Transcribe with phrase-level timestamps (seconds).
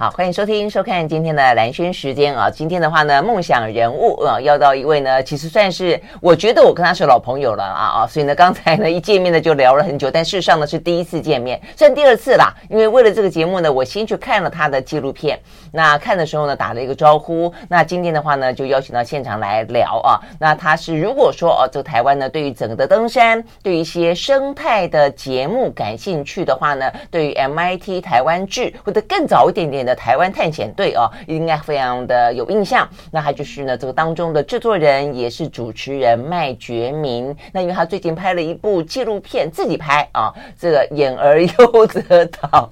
[0.00, 2.48] 好，欢迎收听、收看今天的蓝轩时间啊！
[2.48, 8.06] 今天的话呢，梦想人物啊，要到一位呢，其实算是我觉得我跟他是老朋友了啊 啊！
[8.06, 12.54] 所以呢，刚才呢一见面呢就聊了很久，但事实上呢是第一次见面，算第二次啦。
[12.70, 15.36] 因为为了这个节目呢，我先去看了他的纪录片，
[15.72, 17.52] 那看的时候呢打了一个招呼。
[17.68, 20.20] 那今天的话呢，就邀请到现场来聊啊。
[20.38, 32.86] 那他是如果说哦，这个台湾呢对于整个的登山，对于一些生态的节目感兴趣的话呢，对于 MIT 台湾志或者更早一点点的台湾探险队哦，应该非常的有印象。
[33.10, 37.34] 那他就是呢，这个当中的制作人也是主持人麦觉明。
[37.52, 42.70] 那因为他最近拍了一部纪录片，自己拍啊，这个演而优则导，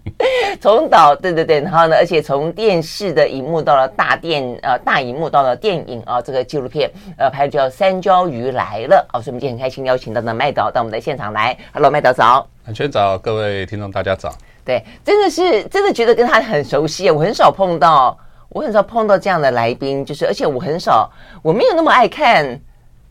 [0.60, 11.56] 从导对对对，然后呢，而且从电视的荧幕到了大电呃大荧幕到了电影啊，这个纪录片呃拍的叫《三焦鱼来了》哦，所以我们今天很开心邀请到的麦导到我们的现场来。
[11.72, 12.46] Hello，麦导早。
[12.66, 14.34] 兰萱早，各位听众大家早。
[14.66, 17.08] 对，真的是真的觉得跟他很熟悉。
[17.08, 21.08] 我很少碰到，我很少碰到这样的来宾，就是而且我很少，
[21.40, 22.60] 我没有那么爱看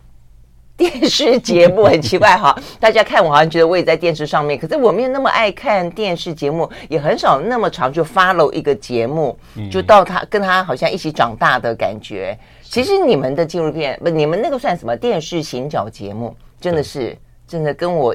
[0.75, 2.53] 电视节目，很奇怪哈。
[2.77, 9.38] 大家看我好像觉得我也在电视上面，可是我没有那么爱看电视节目，也很少那么长就 follow 一个节目，
[9.72, 12.38] 就到他跟他好像一起长大的感觉。
[12.61, 16.35] 其实你们的纪录片不，你们那个算什么电视行脚节目？
[16.59, 18.13] 真的是真的跟我。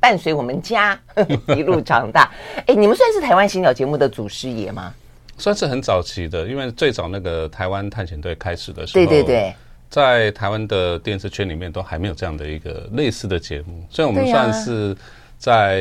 [0.00, 0.98] 伴随我们家
[1.54, 2.28] 一路长大，
[2.66, 4.92] 哎，你们算是台湾新鸟节目的祖师爷吗？
[5.38, 9.54] 算是很早期的，因为最早那个台湾探险队开始的时候，对对对，
[9.88, 14.96] 在台湾的电视圈里面都还没有这样的一个类似的节目，所以我们算是。
[15.40, 15.78] 在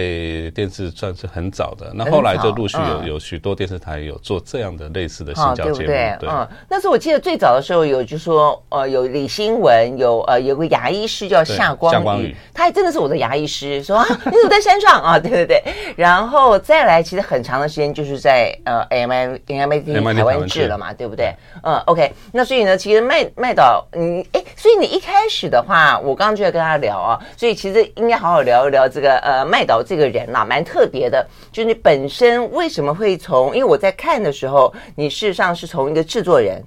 [0.56, 6.18] 电视算是很早的，那后来就陆续有有许多电视台有做这样的类似的行脚节目，对不对？
[6.22, 6.30] 对。
[6.30, 15.20] 嗯，那时候我记得最早的时候有，就说呃，有李新文，有呃，有个牙医师叫夏光宇，他还真的是我的牙医师，说啊，你怎么在山上啊？
[15.20, 15.62] 对对对。
[15.98, 21.36] 然后再来，其实很长的时间就是在呃，MIT MIT 台湾制了嘛，对不对？
[21.64, 22.14] 嗯，OK。
[22.32, 29.49] 那所以呢，其实麦麦导，你哎，所以你一开始的话，我刚刚就在跟他聊啊，所以其实应该好好聊一聊这个呃。
[29.50, 31.28] 麦导这个人呐，蛮特别的。
[31.52, 33.48] 就是你本身为什么会从？
[33.56, 36.64] 因为我在看的时候，你事实上是从一个制作人，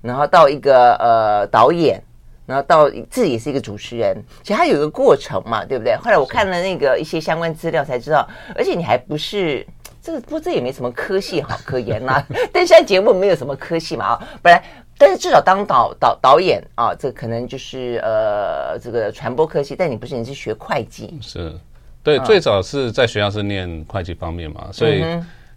[0.00, 2.02] 然后到一个呃导演，
[2.46, 4.16] 然后到自己也是一个主持人。
[4.42, 5.94] 其实他有一个过程嘛，对不对？
[5.96, 9.66] 后来我看了那个一些相关资料才知道，而且你还不是
[10.02, 12.22] 这个，不过这也没什么科系好可言呐。
[12.52, 14.62] 登山节目没有什么科系嘛啊，本来，
[14.98, 21.58] 但是至少当导导导演啊，这可能就是呃这个传播科系，但你不是，你是学会计是。
[22.04, 25.02] 对，最早是在学校是念会计方面嘛，所以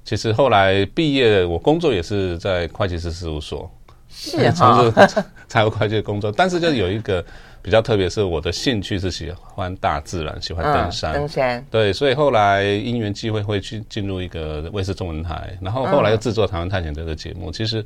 [0.05, 3.69] 其实后来毕业，我工作也是在会计师事务所，
[4.09, 6.31] 是 从事 财务会计工作。
[6.31, 7.23] 但是就有一个
[7.61, 11.13] 比较特别，是我的兴趣是喜欢大自然，喜欢登山。
[11.13, 11.65] 登山。
[11.69, 17.51] 对，所以后来因缘际会会去进入一个卫视中文台，然后后来又制作台湾探险队的节目。
[17.51, 17.85] 其实。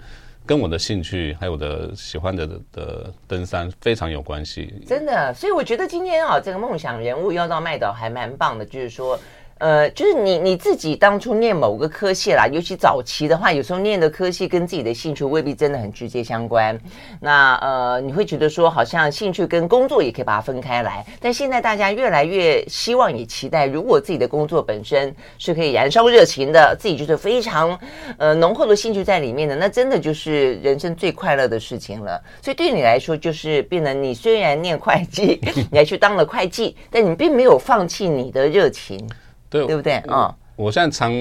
[0.52, 5.34] 跟我的兴趣还有我的喜欢的的登山非常有关系，真的。
[5.34, 9.18] 所以我觉得今天啊，这个梦想人物要到麦岛还蛮棒的，就是说。
[9.62, 16.76] 呃，就是你你自己当初念某个科系啦，尤其早期的话，有时候念的科系跟自己的兴趣未必真的很直接相关。
[17.20, 21.06] 那呃，你会觉得说，好像兴趣跟工作也可以把它分开来。
[21.20, 27.80] 但现在大家越来越希望也期待，如果自己的工作本身是可以燃烧热情的，自己就是非常
[28.18, 32.20] 呃浓厚的兴趣在里面的，那真的就是人生最快乐的事情了。
[32.42, 35.40] 所以对你来说，就是变得你虽然念会计，
[35.70, 39.08] 你还去当了会计，但你并没有放弃你的热情。
[39.52, 39.94] 对，对不对？
[40.12, 41.12] 啊，我现在常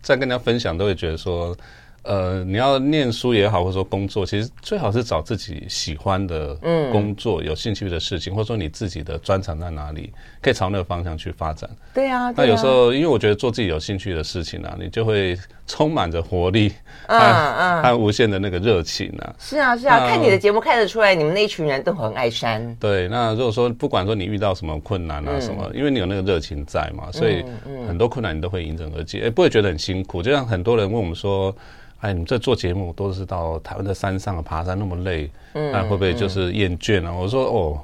[0.00, 1.54] 在跟大家分享，都会觉得说，
[2.02, 6.54] 呃，你要念书也好，或者说工作，其实最好是找自己喜欢的
[6.90, 11.68] 工作，嗯、有兴趣的事情，或者说你自己的专长在哪里，可以朝那个方向去发展。
[11.92, 16.72] 对啊，那有时候，因为我觉得做自己有兴趣的事情啊，你就会充满着活力，
[17.06, 19.34] 嗯嗯，还有无限的那个热情啊。
[19.38, 22.74] 是啊，是啊，看你的节目看得出来，你们那一群人都很爱山。
[22.80, 27.44] 对，那如果说不管说你遇到什么困难啊什么，因为你有那个热情在嘛，所以
[27.86, 30.22] 很多困难你都会迎刃而解，哎，不会觉得很辛苦。
[30.22, 31.54] 就像很多人问我们说。
[32.00, 37.10] 哎，你们这做节目都是到台湾的山上爬山那么累，嗯，那会不会就是厌倦啊？
[37.10, 37.80] 嗯、我说哦，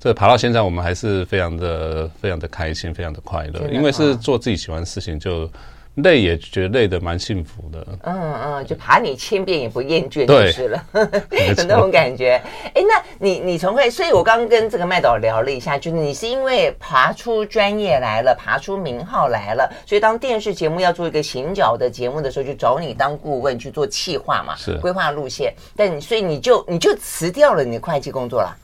[0.00, 5.50] 这爬到现在我们还是非常的、非常的开心，非常的快乐，因为是做自己喜欢的事情就。
[5.96, 12.40] 累也觉得累得蛮幸福的，嗯嗯，就爬你千遍也不厌倦就是了， 有那种感觉。
[12.74, 25.54] 哎，那你你从会，所以我刚刚跟这个麦导聊了一下，就是你是因为爬出专业来了，爬出名号来了，所以当电视节目要做一个行脚的节目的时候，就找你当顾问去做企划嘛，是规划路线。
[25.74, 28.54] 但你所以你就你就辞掉了你的会计工作了，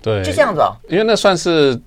[0.00, 0.72] 对，就这样子哦。
[0.88, 1.78] 因为那算是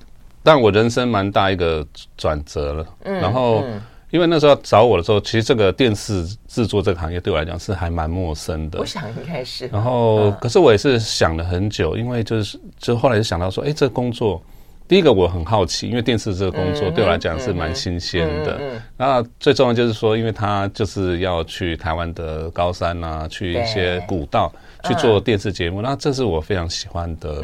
[0.43, 1.83] 让我人生蛮大一个
[2.15, 3.63] 转折了，嗯，然后。
[3.65, 3.81] 嗯
[4.15, 8.79] 因为那时候找我的时候，其实这个电视制作这个行业对我来讲是还蛮陌生的。
[8.79, 9.67] 我想应该是。
[9.67, 14.41] 然后，可是我也是想了很久，因为就是就后来就想到说，哎，这个工作。
[14.87, 18.61] 第一个我很好奇，因为电视这个工作对我来讲是蛮新鲜的。
[18.95, 24.53] 那最重要就是说，因为他就是要去台湾的高山啊，去一些古道
[24.83, 27.43] 去做电视节目，那这是我非常喜欢的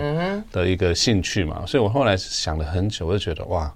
[0.52, 1.64] 的一个兴趣嘛。
[1.66, 3.74] 所以我后来想了很久，我就觉得哇，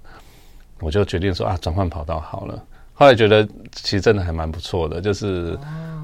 [0.78, 2.64] 我就决定说啊，转换跑道好了。
[2.98, 5.56] 后来觉得其实真的还蛮不错的，就是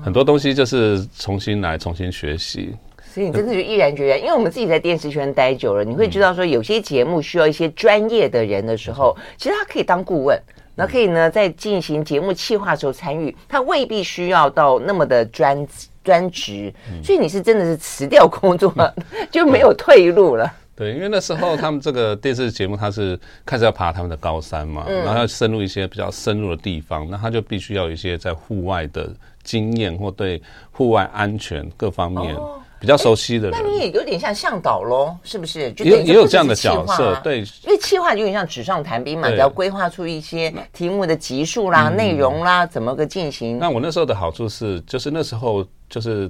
[0.04, 2.76] 很多东西就是重新来，重新学习。
[3.14, 10.38] 所以你真的就毅然决然，因为我们自己在电视圈待久了，你会知道说，有些节目需要一些专业的人的时候，其实他可以当顾问，
[10.74, 15.66] 那可以呢在进行节目企划的时候参与，他未必需要到那么的专
[16.04, 16.72] 专职。
[17.02, 18.74] 所以你是真的是辞掉工作，
[19.30, 20.50] 就没有退路了。
[20.82, 29.08] 对，因为那时候他们这个电视节目，他是开始要爬他们的高山嘛，然后要深入一些比较深入的地方，那他就必须要有一些在户外的
[29.42, 32.36] 经验或对户外安全各方面。
[32.80, 35.72] 比较熟悉的人，那你也有点像向导喽，是不是？
[35.74, 43.56] 就也也有这样的角色，对，因为企划就有点像纸上谈兵嘛，你要规划出一些题目的集数啦、内容啦，怎么个进行。
[43.56, 46.28] 那我那时候的好处是，就是那时候就是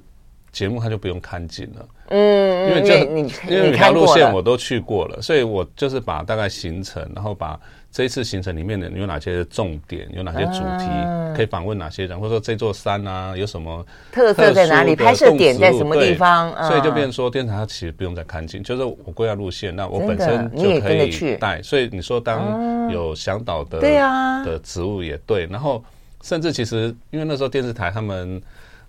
[0.52, 7.58] 节目它就不用看景了，嗯，因为就你因为每条路线我都去过了，所以我就是把大概行程，然后把。
[7.94, 10.08] 这一次行程里面的有哪些重点？
[10.14, 10.88] 有哪些主题？
[11.36, 12.18] 可以访问哪些人？
[12.18, 14.96] 或者说这座山啊，有什么特色在哪里？
[14.96, 16.50] 拍摄点在什么地方？
[16.66, 21.60] 所以就变成说，电视台它其实不用再看景，就是我规划路线，那我本身就可以带。
[21.62, 25.44] 所以你说当有向导的对啊的职务也对。
[25.50, 25.84] 然后
[26.22, 28.40] 甚至其实因为那时候电视台他们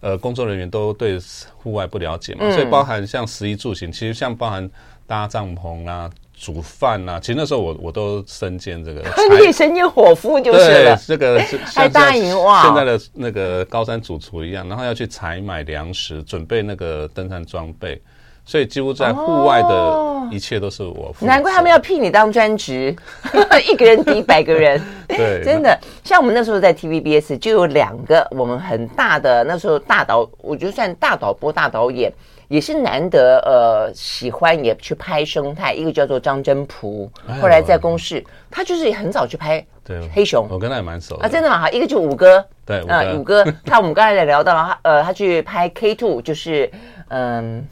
[0.03, 1.17] 呃工作人员都对
[1.55, 4.69] 户外不了解嘛，所以包含像食衣住行，其实像包含
[5.07, 6.07] 搭帐篷啊。
[6.35, 9.01] 煮饭呐、啊，其实那时候我我都身兼这个，
[9.37, 10.95] 你也身兼伙夫就是了。
[10.97, 11.39] 对，这个
[11.71, 18.01] 像像现在的那个高山主厨一样，然后要去采买粮食，准备那个登山装备，
[18.45, 21.13] 所以几乎在户外的一切都是我。
[21.19, 22.95] 难怪他们要聘你当专职，
[23.71, 24.81] 一个人抵百个人。
[25.07, 32.11] 对，真的，像我们那时候在 TVBS 就有两个我们很大的那时候大导，我觉得算大导播、大导演。
[32.49, 35.73] 也是难得，呃，喜欢也去拍生态。
[35.73, 37.09] 一个叫做张真朴，
[37.41, 39.65] 后来在公视，他就是很早去拍
[40.13, 40.45] 黑熊。
[40.51, 41.61] 我跟他也蛮熟啊，真的吗？
[41.61, 43.43] 哈，一个就五哥，对，啊，五哥。
[43.65, 46.69] 他我们刚才也聊到呃，他去拍 K Two，就是
[47.07, 47.65] 嗯，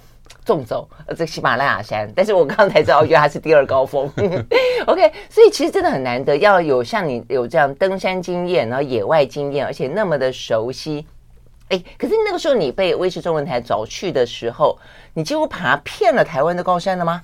[0.46, 2.12] 纵走这个喜马拉雅山。
[2.16, 4.12] 但是我刚才知道，我觉得他是第二高峰。
[4.88, 11.06] OK，所以其实真的很难得，要有像你有这样登山经验，然后野外经验，而且那么的熟悉。
[11.70, 14.78] 哎，可是那个时候你被威视中文台找去的时候，
[15.14, 17.22] 你几乎爬遍了台湾的高山了吗？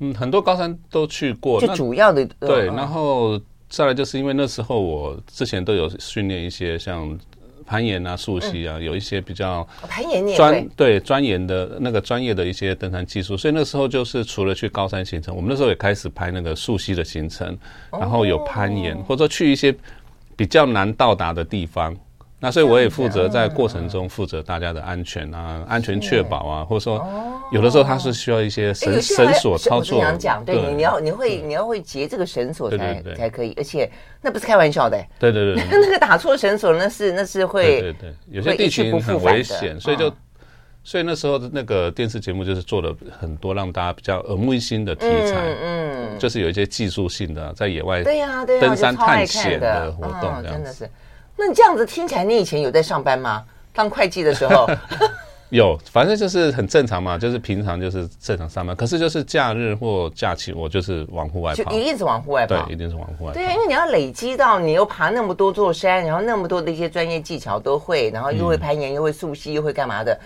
[0.00, 2.66] 嗯，很多高山都去过，就主要的对。
[2.66, 7.18] 然后再来就是因为那时候我之前都有训练一些像
[7.66, 17.58] 攀岩啊、溯溪啊，有一些比较攀岩专对专研的那个专业的一些登山技术，所以那时候就是除了去高山行程，我们那时候也开始拍那个溯溪的行程，
[17.90, 19.74] 然后有攀岩，或者说去一些
[20.36, 21.94] 比较难到达的地方。
[22.38, 27.04] 那所以我也负责在过程中负责大家的安全啊，安全确保啊，或者说
[27.50, 30.04] 有的时候它是需要一些绳绳索操作。
[30.18, 33.90] 讲，对你你要你会你要会结这个绳索才才可以，而且
[34.20, 35.02] 那不是开玩笑的。
[35.18, 40.12] 对对对， 那个打错绳索那是那是会对对，有些地形很危险，所以就
[40.84, 50.88] 所以那时候的那个电视节目就是做了很多让大家比较耳目一新的题材，嗯，就是有一些技术性的在野外对呀对呀登山探险的活动，这样子。
[51.36, 53.44] 那你这样子听起来，你以前有在上班吗？
[53.72, 54.66] 当会计的时候
[55.50, 58.74] 有，反正就是很正常嘛，就是平常就是正常上班。
[58.74, 63.34] 可是就是假日或假期，我就是往户外跑，就一定是往户外跑，对，一定是往户外跑。
[63.34, 70.18] 对，因为你要累积到你又爬那么多座山，然后那么多的一些专业技巧都会，然后又会攀岩，又会溯溪，又会干嘛的。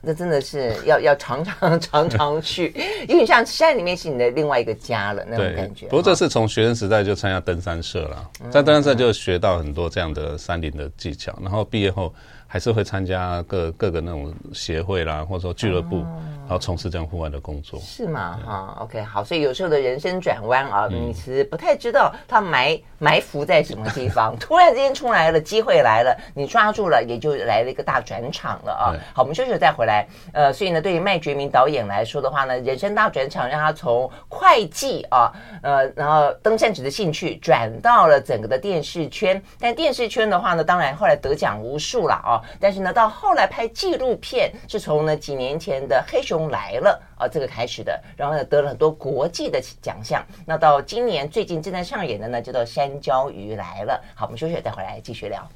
[0.00, 2.74] 那真的是要要常常 常常去，
[3.08, 5.86] 因为像山里面是你的另外一个家了，那种感觉。
[5.86, 12.12] 不过这是从学生时代就参加登山社了，在登山社就学到很多这样的山林的技巧，然后毕业后。
[12.50, 16.06] 还是会参加各各个那种协会啦，或者说俱乐部，哦、
[16.40, 17.78] 然后从事这样户外的工作。
[17.78, 18.40] 是吗？
[18.44, 19.22] 哈、哦、OK，好。
[19.22, 28.96] 所以有时候的人生转弯啊，嗯、你其实不太知道他埋埋伏在什么地方， 突然之间出来了，机会来了，你抓住了，也就来了一个大转场了啊。
[29.12, 30.08] 好，我们休息再回来。
[30.32, 35.30] 呃，所以呢，对于麦觉明导演来说的话呢，人生大转场让他从会计啊，
[35.62, 39.40] 呃，然后登山者的兴趣转到了整个的电视圈。
[39.60, 42.37] 但电视圈的话呢，当然后来得奖无数了啊。
[42.60, 50.24] 但是呢，到后来拍纪录片是从呢几年前的《黑熊来了》啊这个开始的，然后呢得了很多国际的奖项。
[50.46, 54.02] 那到今年最近正在上演的呢，叫做《山椒鱼来了》。
[54.18, 55.48] 好，我们休息，再回来继续聊。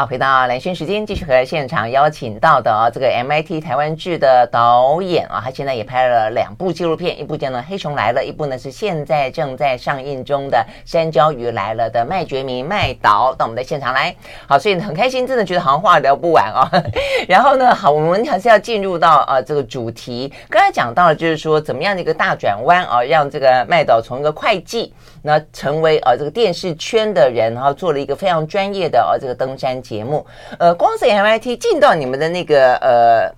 [0.00, 10.56] 好，回到兰萱时间，继续和现场邀请到的啊，这个 MIT 台湾志的导演啊，他现在也拍了两部纪录片，一部叫做《黑熊来了》，一部呢是现在正在上映中的
[10.90, 14.16] 《山椒鱼来了》的麦觉明麦导到我们的现场来。
[14.46, 16.66] 好，所以很开心，真的觉得好像话聊不完啊。
[17.28, 20.32] 然后呢，好，我们还是要进入到啊这个主题。
[20.48, 29.70] 刚才讲到了，就是说怎么样的一个大转弯啊，让这个麦导从一个会计，那成为呃这个电视圈的人，然后做了一个非常专业的呃这个登山。
[29.80, 30.26] 节目，
[30.58, 33.32] 呃，光是 MIT 进到你们的那个呃，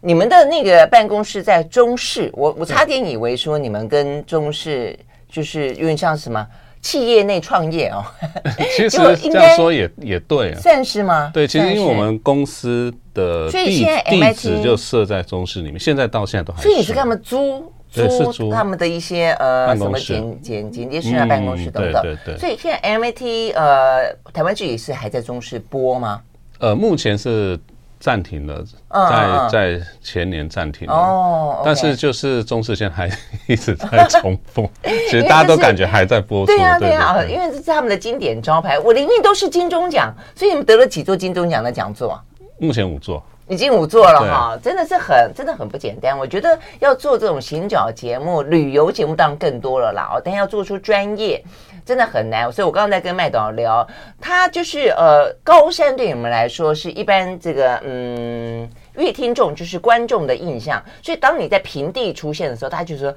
[0.00, 4.98] 你们的那个办公室在中视，我我差点以为说你们跟中视
[5.28, 6.44] 就是有点像什么
[6.82, 8.02] 企业内创业哦。
[8.74, 8.90] 其实
[9.30, 11.30] 这样说也也对啊，算是吗？
[11.32, 16.68] 对，其实因为我们公司的地地址就设在中视里面，现在到现在都还是。
[16.68, 22.02] 所以你是干嘛租租他们的一些呃什么剪剪剪接室啊，办公室等等。
[22.02, 22.38] 对对对。
[22.38, 26.20] 所以现在 MIT 呃台湾剧也是还在中视播吗？
[26.58, 27.58] 呃，目前是
[28.00, 29.48] 暂停了，在
[29.78, 30.94] 在前年暂停了。
[30.94, 31.62] 哦。
[31.64, 33.10] 但是就是中视现在还
[33.46, 36.46] 一直在重播， 其实大家都感觉还在播出。
[36.46, 38.78] 对呀对呀，因为这是他们的经典招牌。
[38.78, 42.20] 我里面都是金钟奖，所以你们得了几座金钟奖的讲座？
[42.58, 43.22] 目前五座。
[43.48, 46.18] 已经五座了哈，真的是很真的很不简单。
[46.18, 51.44] 我觉得要做这种行脚节目、旅游节目当然更多了啦哦，但要做出专业
[51.84, 52.50] 真的很难。
[52.50, 53.86] 所以我刚刚在跟麦导聊，
[54.18, 60.82] 他就是呃，高山对你们来说是一般这个嗯，阅听众就是观众的印象。
[61.02, 63.14] 所以当你在平地出现的时候，他就说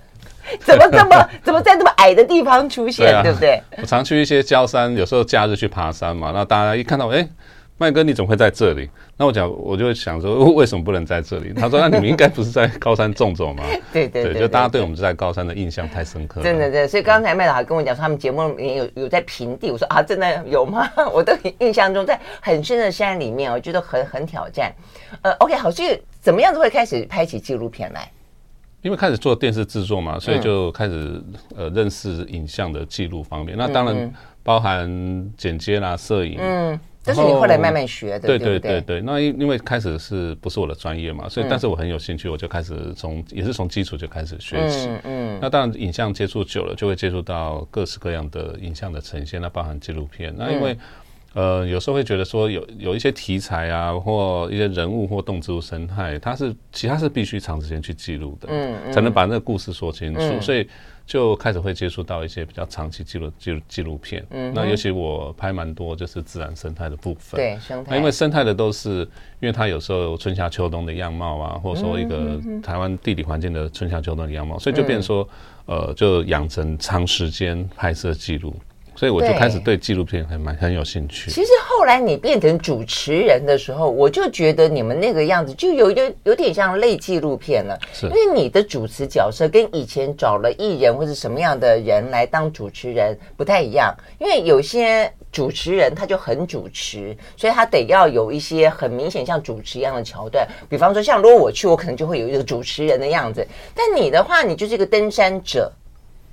[0.64, 3.62] 怎么这么 怎么在那么矮的地方出现，对，啊、对不对？
[3.76, 7.28] 我常去一些郊山，有时候假日去爬山嘛，那大家一看到哎。
[7.78, 8.88] 麦哥，你怎么会在这里？
[9.18, 11.52] 那我讲，我就会想说， 为什么不能在这里？
[11.52, 13.62] 他说， 那你们应该不是在高山种种吗？
[13.92, 16.44] 对对对，对，就大家对我们在高山的印象太深刻了。
[16.44, 16.88] 真的，对。
[16.88, 19.70] 所以刚才麦老还跟我讲说，他们节目里面有有在平地。
[19.70, 20.88] 我说啊，真的有吗？
[21.12, 24.74] 我都印象中在很深的山里面，我觉得很很挑战。
[25.20, 28.10] 呃，OK，好，所以怎么样都会开始拍起纪录片来？
[28.80, 31.22] 因为开始做电视制作嘛，所以就开始
[31.54, 33.54] 呃认识影像的记录方面。
[33.58, 34.10] 那当然
[34.42, 34.88] 包含
[35.36, 36.38] 剪接啦、摄影。
[36.40, 36.80] 嗯。
[37.06, 39.00] 这是你后来慢慢学的，对对对对。
[39.00, 44.90] 那因因为开始是不是我的专业嘛，所以但是我很有兴趣，我就开始从也是从基础就开始学习。
[45.04, 50.34] 嗯，那当然影像接触久了，就会接触到各式各样的影像的呈现，那包含纪录片。
[50.36, 50.76] 那因为
[51.34, 60.68] 呃有时候会觉得说有有一些题材啊，或一些人物或动植物生态，它是其他是必须长时间去记录的，嗯，才能把那个故事说清楚，所以。
[61.06, 69.08] 就开始会接触到一些比较长期记录记录纪录片，嗯，那尤其我拍蛮多就是自然生态的部分，对，生态，因为生态的都是
[69.38, 75.28] 因为它有时候春夏秋冬的样貌啊，或者说一个台湾地理环境的春夏秋冬的样貌，所以就变成说，
[75.66, 78.52] 呃，就养成长时间拍摄记录。
[78.96, 81.30] 所以我就开始对纪录片很蛮很有兴趣。
[81.30, 87.78] 其实后来你变成主持人的时候，我就觉得你们那个样子就有点有点像类纪录片了。
[87.92, 93.94] 是，因为你的主持角色跟以前找了艺人或者什么样的人来当主持人不太一样。
[94.18, 100.48] 因为有些主持人他就很主持，所以他得要有一些很明显像主持一样的桥段。
[100.68, 103.46] 比方说，像如果我去，我可能就会有一个主持人的样子。
[103.74, 105.70] 但你的话，你就是一个登山者。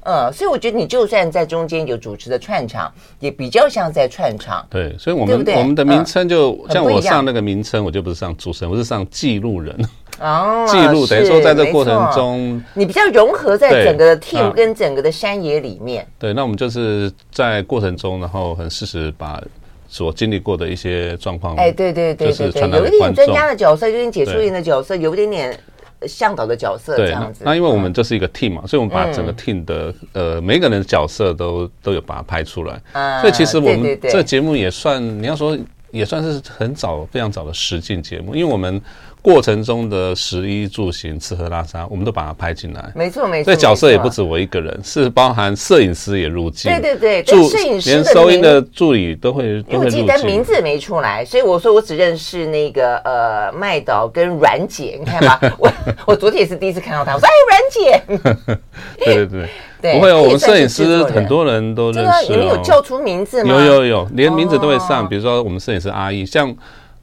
[0.05, 4.65] 嗯，所以我觉得你就算在中间有主持的串场，也比较像在串场。
[4.69, 9.73] 对，所以我们我们的名称就、嗯、像我上那个名称，我就不是上主持人，我是上记录人。
[10.19, 16.05] 哦， 记录等于说在这过程中，你比较融合在整个的 team 跟整个的山野里面。
[16.19, 19.41] 对，那我们就是在过程中，然后很适时把
[19.87, 25.59] 所经历过的一些状况，哎，对对对对对，有一点专家的角色，有点解说员的角色，有一点点。
[26.07, 35.57] 向导的角色这样子，那因为我们这是一个 team 嘛，嗯、所以我们把整个 team 的呃每一个人的角色都都有把它拍出来，嗯、所以其实我们这节目也算，你要说
[35.91, 38.81] 也算是很早非常早的实境节目，因为我们。
[39.23, 42.91] 过程中的食衣住行、吃喝拉撒，我们都把它拍进来。
[42.93, 43.45] 没错，没错。
[43.45, 46.69] 所以角色也不止我一个人，是包含摄影师也入镜。
[46.69, 49.73] 对对对，摄影师连收音的助理都会入镜。
[49.73, 55.71] 因为我名字没出来，所以我说我只认识那个呃麦导跟阮姐，你看吧， 我
[56.05, 58.57] 我昨天也是第一次看到他，我说哎阮姐。
[59.05, 59.47] 对对
[59.81, 62.29] 对，不会哦我们摄影师很多人都认识。
[62.29, 63.53] 你们有叫出名字吗？
[63.53, 66.53] 有有有，连名字都会上，比如说我们摄影师阿义，像。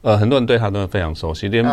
[0.01, 1.63] 呃，很多人对他都非常熟悉，连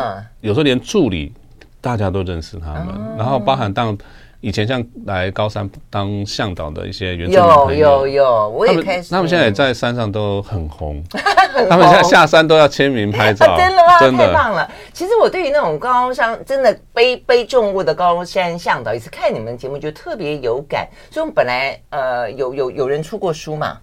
[0.41, 1.33] 有时候连助理
[1.81, 3.97] 大家都认识他们，然后包含当
[4.41, 9.11] 以前像来高山当向导的一些原住民朋友，有有有，我也开始。
[9.11, 11.03] 他们现在也在山上都很红，
[11.53, 13.99] 很红他们现在下山都要签名拍照，啊、真的吗？
[13.99, 14.71] 真的太棒了！
[14.93, 20.87] 其实我对于那种高山真的背背重物的高山向导，也是看你们节目就特别有感。
[21.11, 23.77] 所以我们本来呃有有有人出过书嘛，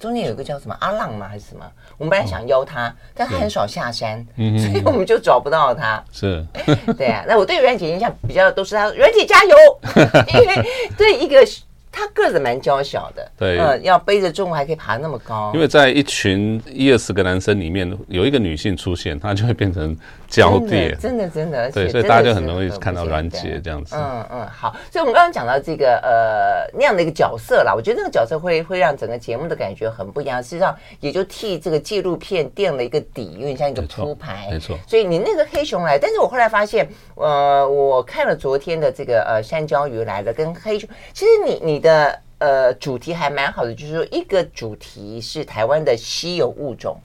[0.00, 1.64] 中间有一个叫什么阿浪嘛还是什么？
[1.96, 6.02] 我们本来想邀他，哦、但他很少下山，所以我们就找不到他。
[6.12, 6.44] 是，
[6.96, 7.24] 对啊。
[7.26, 9.56] 那我对阮姐印象比较都是他，阮姐加油，
[10.40, 11.46] 因为对一个。
[11.90, 15.50] 他个子蛮娇小的，对，呃，要背着重物还可以爬那么高。
[15.52, 19.96] 因为在一群一二十个男生里面，有一个女性出现，她就会变成
[20.28, 23.96] 焦点，真的真的，对，所以大家就很容易看到阮姐这样子。
[23.96, 34.78] 嗯嗯，好，所以我们刚刚讲到这个呃那样的一个角色啦，我觉得那个角色会会让整个节目的感觉很不一样，事实际上也就替这个纪录片垫了一个底，有点像一个铺排，没错。
[34.86, 41.78] 所以你那个黑熊来，但是我后来发现，呃，我看了昨天的这个呃山椒鱼来了跟黑熊，其实你你。
[41.78, 47.00] 的呃主题还蛮好的，就是说一个主题是台湾的稀有物种，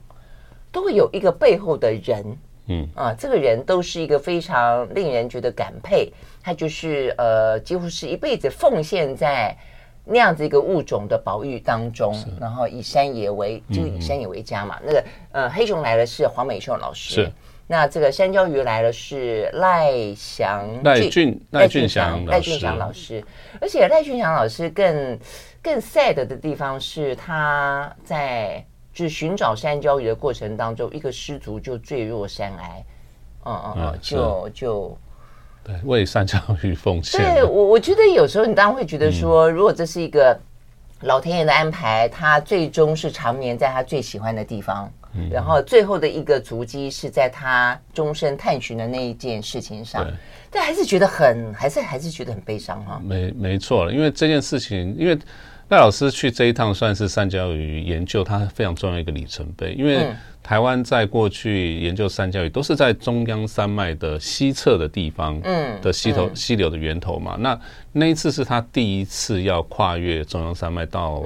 [0.72, 9.56] 都会有一个背后的人，嗯啊，这个人都是一个非常令人觉得感佩，他就是呃几乎是一辈子奉献在
[10.04, 14.78] 那样子一个物种的保育当中，然后以山野为就以山野为家嘛。
[14.80, 17.14] 嗯、那个呃黑熊来了是黄美秀老师。
[17.14, 17.32] 是
[17.66, 23.24] 那这个山椒鱼来了是赖祥赖俊赖俊祥赖俊祥老师，
[23.58, 25.18] 而且赖俊祥老师更
[25.62, 28.62] 更 sad 的地方是他在
[28.94, 32.84] 就是寻找山椒鱼的过程当中，一个失足就坠落山崖，
[33.44, 34.98] 嗯嗯嗯，就就
[35.64, 37.20] 对为山椒鱼奉献。
[37.20, 40.38] 对我我觉得有时候你当然会觉得说，如果这是一个
[41.00, 44.90] 老天爷的安排，他最终是长眠在他最喜欢的地方。
[45.30, 50.04] 然后最后的一个足迹是在他终身探寻的那一件事情上，
[50.50, 53.00] 但还是觉得很，还是还是觉得很悲伤哈。
[53.00, 55.16] 没没错了，因为这件事情，因为
[55.68, 59.72] 赖老师去这一趟算是三角鱼研究，它非常重要一个里程碑。
[59.72, 60.06] 因为
[60.42, 67.36] 台湾在过去研究三角鱼，都是在中央山脉的西侧的地方，嗯，的溪头溪流的源头嘛。
[67.38, 67.58] 那
[67.92, 71.22] 那一次是他第一次要跨越中央山脉到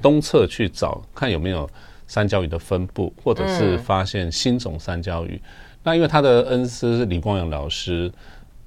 [0.00, 1.68] 东侧去找，看有没有。
[2.06, 5.36] 三角鱼的分布，或者是发现新种三角鱼。
[5.36, 5.50] 嗯、
[5.82, 8.12] 那因为他的恩师是李光阳老师，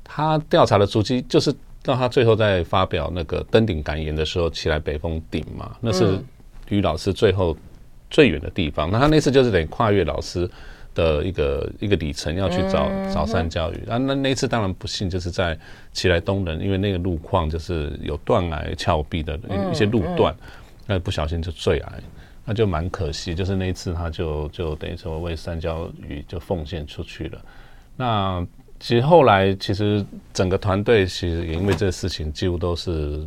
[0.03, 1.53] 他调查的足迹就是
[1.87, 6.19] 到他最后在发表那个登顶感言的时候，起来北峰顶嘛，那是
[6.67, 7.55] 于老师最后
[8.09, 8.91] 最远的地方。
[8.91, 10.49] 那他那次就是等于跨越老师
[10.93, 13.89] 的一个一个里程，要去找找山椒鱼。
[13.89, 15.57] 啊，那那次当然不幸就是在
[15.93, 19.39] 起来东人，因为那个路况就是有断崖峭壁的
[19.71, 20.35] 一些路段，
[20.85, 21.93] 那不小心就坠崖。
[22.49, 27.41] 那就蛮可惜，就是那一次他就就等于说为山椒鱼就奉献出去了。
[27.97, 28.45] 那
[28.79, 33.19] 其实后来其实整个团队其实也因为这个事情几乎都是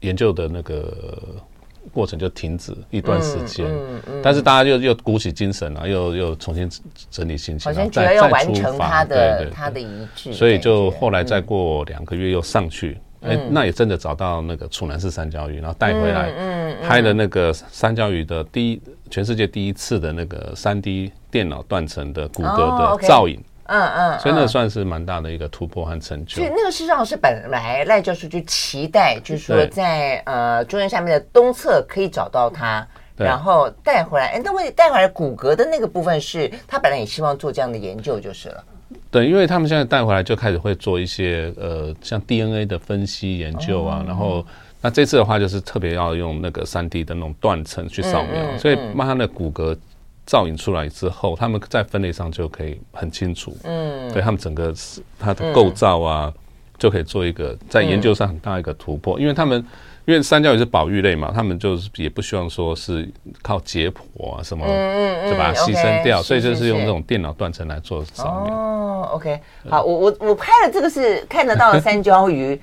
[0.00, 0.96] 研究的那个
[1.92, 3.66] 过程就停止一段时间。
[3.66, 6.70] 嗯嗯嗯、但是大家又又鼓起精神啊，又又重新
[7.10, 12.98] 整理心情，好像觉得要完成他的对对对他的遗志，所以就后来再过两个月又上去。
[13.22, 23.40] 哎，那也真的找到那个处男式山椒鱼，然后带回来，拍了那个三角鱼的第一，全世界第一次的那个三 D 电脑断层的骨骼的造影，
[23.72, 26.36] 嗯嗯，所以那算是蛮大的一个突破和成就。
[26.36, 34.26] 所以那个事实上是本来赖教授就期待，就是说在呃中央下面的东侧可以找到它，然后带回来。
[34.34, 38.62] 哎，那问题带回来骨骼的那个部分是他本来也希望做这样的研究就是了。
[39.10, 44.44] 对，因为他们现在带回来就开始会做一些呃，像 DNA 的分析研究啊，然后
[44.80, 49.76] 那这次的话就是特别要用那个三 D 的那种断层去扫描，所以把它的骨骼
[50.32, 54.74] 造影出来之后，他们在分类上就可以很清楚，嗯，对他们整个
[55.18, 56.32] 它的构造啊，
[56.78, 59.62] 就可以做一个在研究上很大一个突破，因为他们。
[60.04, 63.08] 因为三角鱼是保育类嘛，他们就是也不希望说是
[63.40, 64.66] 靠解剖啊什么，
[65.30, 68.52] 就把它牺牲掉，所以就是用这种电脑断层来做扫描。
[68.52, 69.40] 哦，OK，
[69.70, 72.60] 好，我我我拍的这个是看得到的三 角鱼，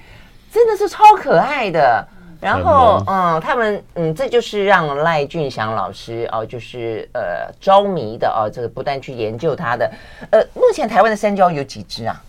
[0.51, 2.05] 真的是超可爱的。
[2.39, 9.91] 然后嗯，他们嗯，这就是让赖俊祥老师哦，就是呃着迷的哦，这个不断去研究他的。
[10.31, 12.21] 呃，目前台湾的山椒有几只啊？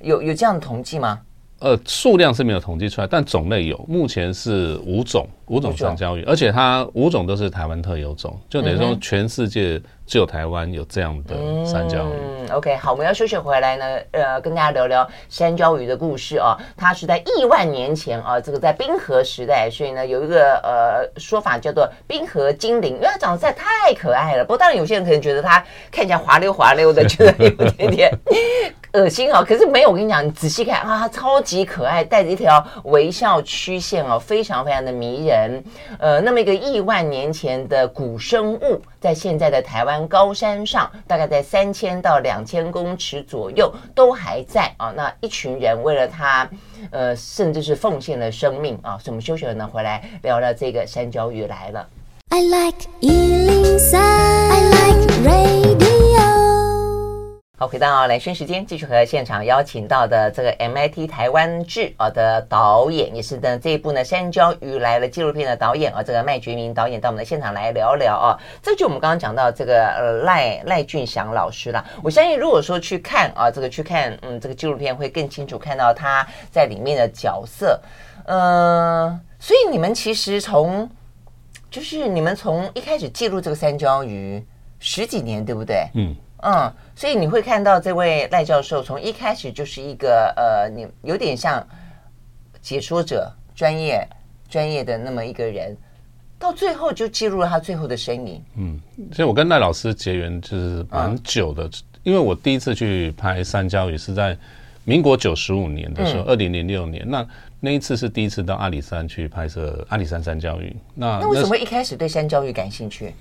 [0.00, 1.18] 有有这样的统计吗？
[1.60, 12.12] 呃，数量是没有统计出来，但种类有，目前是五种，五种山椒鱼，而且它五种都是台湾特有种，就等于说全世界只有台湾有这样的山椒鱼。
[12.48, 16.56] 嗯，OK，好，我们要休息回来呢，呃，跟大家聊聊山椒鱼的故事啊。
[16.76, 24.44] 它是在亿万年前啊，这个在冰河时代，所以呢有一个呃说法叫做冰河精灵，因为它长得实在太可爱了。
[24.44, 28.12] 不过当然有些人可能觉得它看起来滑溜滑溜的，觉得有点点。
[28.92, 29.44] 恶心哦。
[29.46, 35.35] 可是没有，我跟你讲，你仔细看啊，它超级可爱，带着一条微笑曲线哦，非常非常的迷人。
[35.98, 44.92] 呃，那么一个亿万年前的古生物，在现在的台湾高山上，大概在三千到两千公尺左右都还在啊。
[44.96, 46.48] 那一群人为了它，
[46.90, 48.98] 呃，甚至是奉献了生命啊。
[48.98, 51.86] 所以我们休息了呢，回来聊聊这个山椒鱼来了。
[52.28, 55.95] I like 103, I like radio。
[57.58, 68.36] 好，回到兰萱时间，继续和现场邀请到的这个 MIT 台湾志啊的导演，也是呢这一部呢《山椒鱼来了》纪录片的导演啊，这个麦觉明导演到我们的现场来聊聊啊。
[68.62, 71.82] 这就我们刚刚讲到这个呃赖赖俊祥老师啦。
[72.02, 77.80] 我相信如果说去看啊，这个去看嗯这个纪录片会更清楚看到他在里面的角色。
[78.26, 80.86] 呃，所以你们其实从
[81.70, 84.44] 就是你们从一开始记录这个山椒鱼
[84.78, 85.88] 十几年，对不对？
[85.94, 86.14] 嗯
[86.46, 91.66] 嗯，所以你会看到这位赖教授从一开始就是一个呃，你有点像
[92.62, 94.06] 解说者、专业
[94.48, 95.76] 专业的那么一个人，
[96.38, 98.40] 到最后就记录了他最后的身影。
[98.56, 98.80] 嗯，
[99.12, 101.72] 所以我跟赖老师结缘就是蛮久的，嗯、
[102.04, 104.38] 因为我第一次去拍山椒鱼是在
[104.84, 107.26] 民国九十五年的时候，二零零六年那。
[107.58, 110.76] 那一次是第一次到阿里山去拍摄阿里山山椒鱼。
[110.94, 113.14] 那那为什么一开始对山椒鱼感兴趣？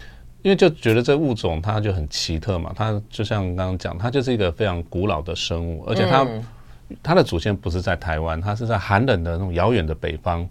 [0.45, 6.45] 因为就觉得这物种它就很奇特嘛，它就像刚刚讲，它就是一个非常古老的生物，而且它、嗯、
[7.01, 10.47] 它的祖先不是在台湾，它是在寒冷的那种遥远的北方。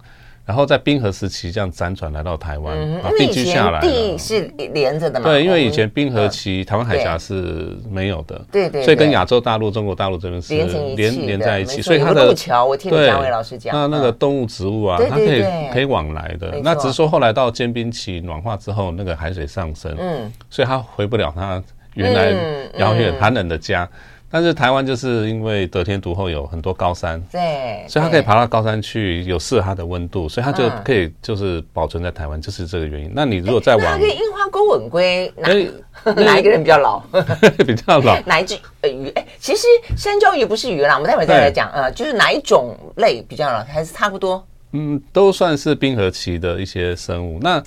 [0.47, 3.81] 然后在冰河时期这样辗转来到台湾，嗯、然后定居下来。
[3.81, 4.43] 地是
[4.75, 5.25] 连着的嘛？
[5.25, 10.55] 对，因为以前冰河期、嗯、台湾海峡是没有的，对对，所以跟亚洲大陆、中国大陆这边是
[10.97, 16.61] 连连在一起，所以它的路桥，我听张伟老师讲，那那个动物植物啊，它可以可以往来的。
[16.63, 21.63] 那只是说后来到间冰期暖化之后，那个海水上升，嗯，所以它回不了它
[21.95, 22.33] 原来
[22.79, 23.89] 遥远寒冷的家。
[24.35, 33.13] 但是台湾就是因为得天独厚，有很多高山，对，所以它可以爬到高山去，有适合它的温度，所以它就可以就是保存在台湾，就是这个原因。
[33.15, 35.53] 那你如果再往，那跟樱花钩吻龟哪
[36.25, 36.99] 哪一个人比较老？
[37.65, 38.21] 比较老？
[38.27, 39.09] 哪一只鱼？
[39.11, 41.71] 哎，其实山椒鱼不是鱼啦，我们待会再来讲。
[41.71, 44.45] 呃，就是哪一种类比较老，还是差不多？
[44.73, 47.39] 嗯，都算是冰河期的一些生物。
[47.41, 47.63] 那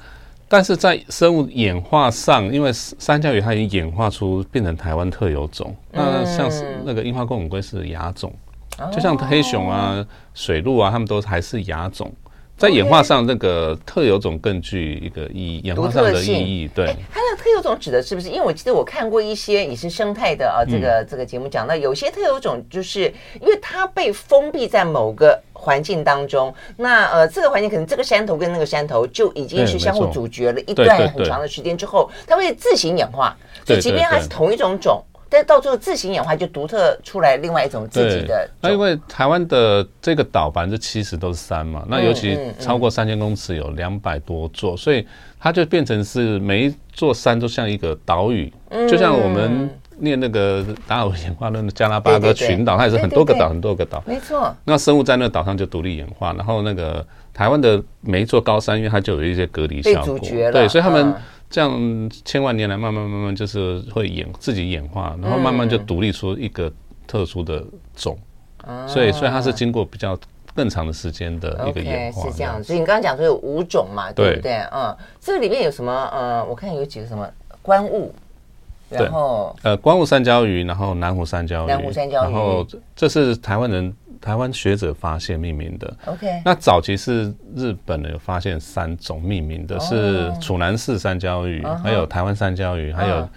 [0.49, 8.33] 但是在生物演化上，因为三角鱼它已经演化出变成台湾特有种，那像是那个樱花公母龟是亚种，
[8.91, 12.12] 就像黑熊啊、水鹿啊，它们都还是亚种。
[12.57, 16.67] 在演化上，那个特有种更具一个意义，演化上的意义。
[16.73, 18.29] 对，它的特有种指的是不是？
[18.29, 33.37] 因为我记得我看过一些也是生态的啊，这个这个节目讲到，有些特有种就是因为它被封闭在某个环境当中，那呃，这个环境可能这个山头跟那个山头就已经是相互阻绝了一段很长的时间之后，它会自行演化。
[33.65, 35.03] 所以，即便它是同一种种。
[35.29, 38.49] 但到最后自行演化，就独特出来另外一种自己的。
[38.61, 45.05] 那因为台湾的这个岛百分之七十都是山嘛，那尤其超过三千公尺有两百多座，所以
[45.39, 48.51] 它就变成是每一座山都像一个岛屿，
[48.89, 54.03] 就像我们念那个达尔文演化论的加拉巴哥群岛，它也是很多个岛，很多个岛。
[54.05, 54.55] 没错。
[54.63, 60.19] 那生物在那个岛上就独立演化，然后那个台湾的每一座高山，因为它就有一些隔离效果，
[60.51, 61.13] 对，所以他们。
[61.49, 66.71] 这样千万年来，慢慢慢慢就是会演自己演化，然后慢慢就独立出一个
[67.07, 67.63] 特殊的
[67.95, 68.17] 种，
[68.67, 70.17] 嗯、所以所以它是经过比较
[70.53, 72.23] 更长的时间的一个演化。
[72.23, 74.55] Okay, 是这样，所以你刚刚讲说有五种嘛，对不对？
[74.73, 75.91] 嗯，这个里面有什么？
[76.13, 77.29] 呃，我看有几个什么
[77.62, 78.13] 观物，
[78.89, 83.95] 然后呃观雾山椒鱼，然后南湖山椒鱼，南湖山椒鱼，然后这是台湾人。
[84.21, 86.41] 台湾学者发现命名的，OK。
[86.43, 93.27] 那早期是日本人有发现三种命名的，是楚南氏山椒鱼，还有台湾山椒鱼，还有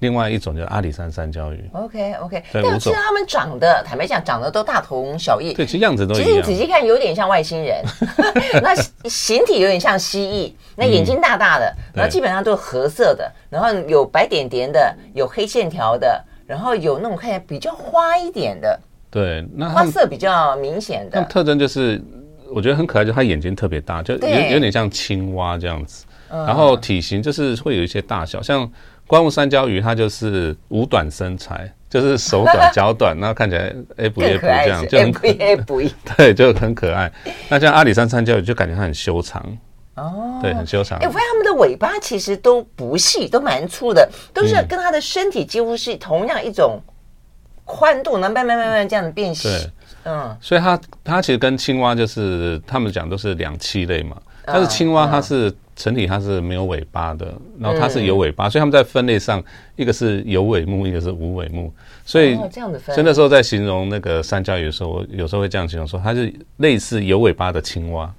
[0.00, 1.70] 另外一种叫阿里山山椒鱼。
[1.72, 2.42] OK OK。
[2.52, 5.54] 但是他们长得，坦白讲，长得都大同小异。
[5.54, 6.26] 对，其实样子都一样。
[6.26, 7.82] 其实你仔细看，有点像外星人。
[8.62, 8.74] 那
[9.08, 18.78] 形体有点像蜥蜴，那眼睛大大的，然后基本上都是褐色的，然后有白点点的，有黑线条的，然后有那种看起来比较花一点的。
[19.14, 21.20] 对，那花色比较明显的。
[21.20, 22.02] 那特征就是，
[22.52, 26.04] 我觉得很可爱，就它眼睛特别大，就有有点像青蛙这样子。
[26.28, 28.68] 然后体型就是会有一些大小，像
[29.06, 35.56] 观雾山椒鱼，它就是五短身材，就是手短脚短，然后看起来哎不耶不这样，就很可爱。
[36.16, 37.08] 对，就很可爱。
[37.48, 39.40] 那像阿里山山椒鱼，就感觉它很修长
[39.94, 40.98] 哦，对，很修长。
[40.98, 46.80] 哎，我发现它们的尾巴其实都不细，都蛮粗的，都是跟它的身体几乎是同样一种。
[47.64, 49.48] 宽度能慢慢慢慢这样子变细，
[50.04, 59.42] 嗯，所以它它其实跟青蛙就是他们讲都是两栖类嘛，但是青蛙它是成体它是没有尾巴的，然后它是有尾巴，所以他们在分类上，
[59.76, 61.72] 一个是有尾目，一个是无尾目。
[62.06, 62.94] 所以，这样的分。
[62.94, 68.14] 所以那时候在形容那个山椒鱼的时候，我有时候会这样形容说，它是类似有尾巴的青蛙。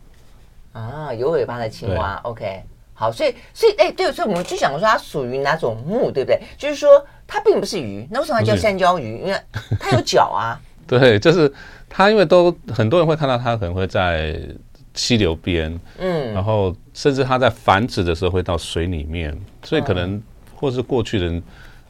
[0.73, 2.63] 啊，有尾巴的青蛙，OK。
[2.97, 6.41] 好，所以，所以，哎，对，所以我们就想说它属于哪种目，对不对？
[6.57, 9.19] 就是说它并不是鱼，那为什么它叫山椒鱼？
[9.19, 9.39] 因为
[9.79, 10.59] 它有脚啊。
[10.87, 11.51] 对，就是
[11.89, 14.39] 它，因为都很多人会看到它，可能会在。
[14.97, 20.21] 溪流边，嗯，然后甚至它在繁殖的时候会到水里面，所以可能
[20.55, 21.43] 或是过去人，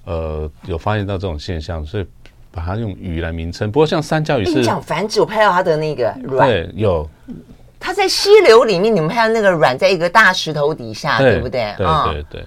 [0.06, 2.06] 呃，有发现到这种现象，所以
[2.50, 3.71] 把它用鱼来名称。
[3.71, 7.08] 不过像山椒鱼是，你讲繁殖，我拍到它的那个卵，对，有。
[7.80, 11.76] 它在溪流里面，你们拍到那个卵在一个大石头底下，对不对？
[11.78, 12.45] 对对对。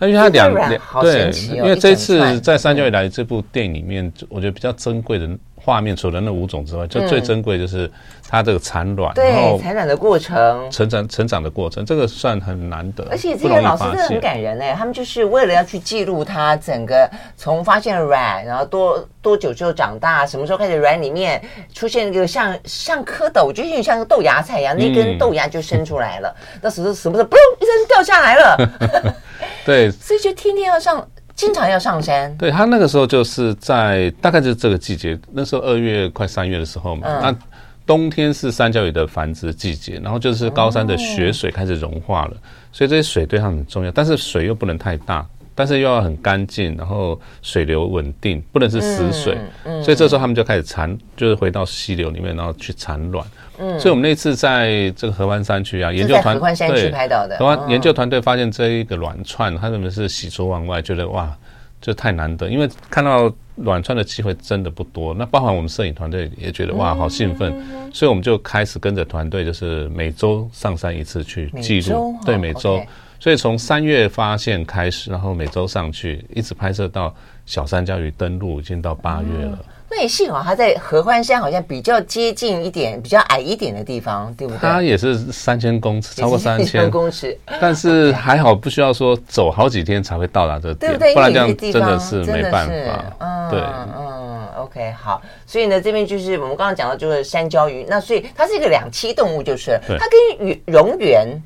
[0.00, 5.28] 那因为它两两，对，因为这次在山椒鱼来这部电影里面，我觉得比较珍贵的。
[5.62, 7.88] 画面除了那五种之外，就最珍贵就是
[8.26, 13.06] 它这个产卵，对，产卵的过程，成长成长的过程，这个算很难得。
[13.10, 21.40] 而且这些老师真的很感人哎，他们就是为了要去记录它整个从发现卵，然后多多久之后长大，什么时候开始卵里面
[21.74, 26.34] 出现一个像像蝌蚪，我觉得有点像个豆芽菜一样，那根豆芽就生出来了。
[26.62, 28.56] 那时候什么时候，嘣一声掉下来了。
[29.64, 31.06] 对，所以就天天要上。
[31.36, 37.08] 经常要上山，对，他那个时候就是在大概就是这个季节，那时候二月快三月的时候嘛。
[37.08, 37.38] 嗯、那
[37.86, 42.40] 冬天是三角鱼的繁殖季节，然后就是高山的雪水开始融化了，哦、
[42.72, 43.90] 所以这些水对它很重要。
[43.90, 45.26] 但是水又不能太大，
[45.60, 49.36] 但是又要很干净，然后水流稳定，不能是死水。
[49.66, 53.22] 嗯嗯、所以这时候他们就开始产，就是回到溪流里面，然后去产卵。
[53.58, 57.36] 嗯，所以我们那次在这个合欢山区啊，研究团合欢山区拍到的。
[57.36, 61.30] 合欢研究团队发现这一个卵串，他们是喜出望外，觉得哇，
[61.78, 65.12] 这太难得，因为看到卵串的机会真的不多。
[65.12, 67.52] 那包含我们摄影团队也觉得哇，好兴奋，
[67.92, 72.80] 所以我们就开始跟着团队，就是每周上山一次去记录，对，每周。
[73.20, 79.58] 所以从三月发现开始，然后每周上去，一直拍摄到小山椒鱼登陆，已经到八月了。
[79.92, 84.60] 那也幸好它在合欢山，好像比较接近一点，比较矮一点的地方，对不对？
[84.60, 91.14] 它也是三千公尺，超过三千公尺，但是还好不需要说走好几天才会到达这点，对不对？
[91.14, 93.14] 不然这样真的是没办法。
[93.18, 95.20] 嗯，对，嗯，OK，好。
[95.44, 97.84] 所以呢，这边就是我们刚刚讲的，就是山椒鱼。
[97.88, 101.36] 那所以它是一个两栖动物，就是它跟蝇蝇螈，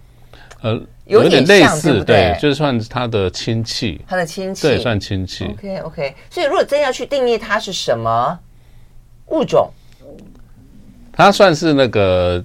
[0.64, 5.44] 呃，有点类似，对，就是算他的亲戚，他的亲戚，对，算亲戚。
[5.44, 6.14] OK，OK。
[6.30, 8.38] 所以如果真要去定义它是什么
[9.26, 9.68] 物种，
[11.12, 12.42] 它算是那个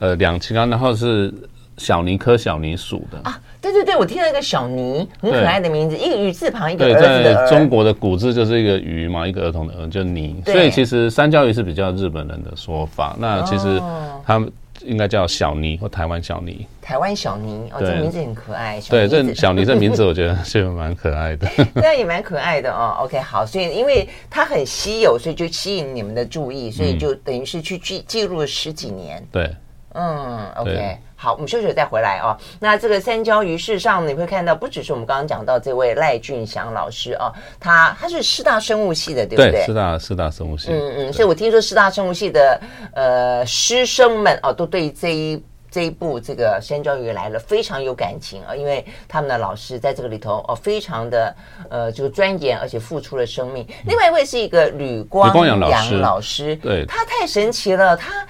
[0.00, 1.32] 呃两栖纲，然后是
[1.78, 3.40] 小泥科小泥属的啊。
[3.62, 7.48] 对对对，我听到一个小泥，很可爱的名字，一个雨字旁，一个儿子的儿。
[7.48, 10.42] 在中国的古字就是一个鱼嘛，一个儿童的儿，就泥。
[10.44, 13.16] 对所以其实山椒鱼是比较日本人的说法。
[13.18, 13.80] 那其实
[14.26, 14.52] 他们。
[14.84, 18.80] 应该叫小尼或台湾小尼，台湾小尼哦，这名字很可爱。
[18.88, 22.98] 对，这小尼这名字我觉得 是蛮可爱的， 对，也蛮可爱的哦。
[23.00, 29.24] OK，好，所以因为它很稀有，所以就吸引你们的注意，所以就等于是去记记录了十几年。
[29.30, 29.50] 对，
[29.94, 30.98] 嗯，OK。
[31.22, 32.36] 好，我们休息再回来哦。
[32.58, 39.64] 那这个三焦鱼，事实上你会看到，不只是我们刚刚讲到这位赖俊祥老师哦，他他是师大生物系的，对不对？
[39.64, 40.72] 师大师大生物系。
[40.72, 42.60] 嗯嗯，所以我听说师大生物系的
[42.92, 51.32] 呃师生们哦，都对这一这一部这个山椒鱼来了非常有感情啊、哦，因为他们的老师在这个里头哦，非常的
[51.70, 53.64] 呃就钻研，而且付出了生命。
[53.86, 58.26] 另外一位是一个吕光阳老师，老师对，他太神奇了，他。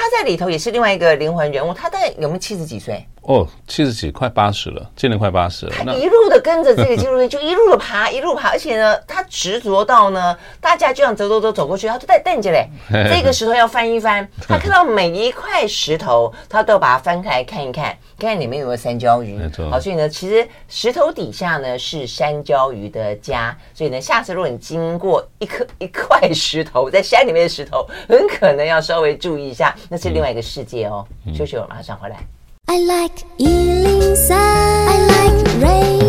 [0.00, 3.06] 他在里头也是另外一个灵魂人物，他在有没有七十几岁？
[3.30, 5.72] 哦，七十几，快八十了，今年快八十了。
[5.72, 12.66] 他一路的跟着这个纪录片，就一路的爬，一路爬，而且呢，他执着到呢，大家就想走走走走过去，他都在瞪着嘞。
[12.90, 17.96] 这个石头要翻一翻， 他看到每一块石头，他都要把它翻开来看一看。
[18.18, 19.70] 看看里面有没有山椒鱼，没错。
[19.70, 23.56] 好，所以呢，其实石头底下呢是山椒鱼的家。
[23.72, 31.06] 所以呢，下次如果你经过一颗 一块石头，在山里面的石头，很可能要稍微注意一下，那是另外一个世界哦。
[31.26, 32.16] 嗯、休息，我马上回来。
[32.72, 35.99] I like 103, I like radio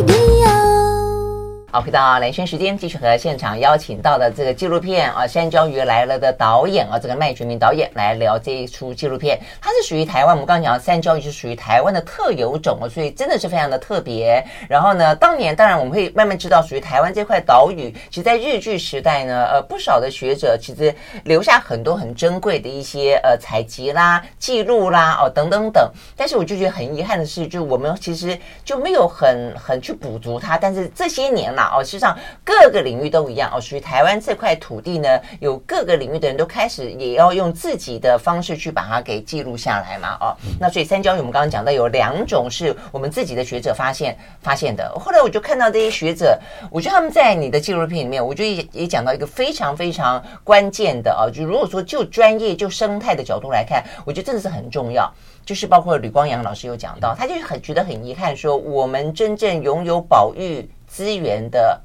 [1.74, 9.40] 好，回到兰萱时间，继续和现场邀请到的这个纪录片啊，《山椒鱼来了》的导演啊，这个麦觉明导演来聊这一出纪录片。
[9.62, 14.44] 它是属于台湾，我们刚讲的山椒鱼是属于台湾的特有种哦，所以真的是非常的特别。
[14.68, 25.90] 然后呢，当年当然我们会慢慢知道，属于台湾这块岛屿，其实在日据时代呢，呃，不少的学者其实留下很多很珍贵的一些呃采集啦、记录啦哦等等等。
[26.18, 30.58] 但是我就觉得很遗憾的是，就我们其实就没有很很去补足它。
[30.58, 31.61] 但是这些年啦。
[31.62, 46.40] 啦哦，事实上各个领域都一样哦，属于台湾这块土地呢，有各个领域的人都开始也要用自己的方式去把它给记录下来嘛哦，那所以三焦鱼我们刚刚讲到有两种是我们自己的学者发现发现的，后来我就看到这些学者，
[46.72, 55.12] 我觉得他们在你的纪录片里面，我觉得也也讲到一个非常非常关键的啊，就如果说就专业就生态的角度来看，我觉得真的是很重要。
[55.44, 61.80] 就是包括吕光阳老师有讲到，他就很觉得很遗憾，说我们真正拥有保育资源的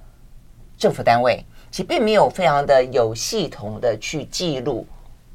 [0.77, 4.85] 政府单位，其实并没有非常的有系统的去记录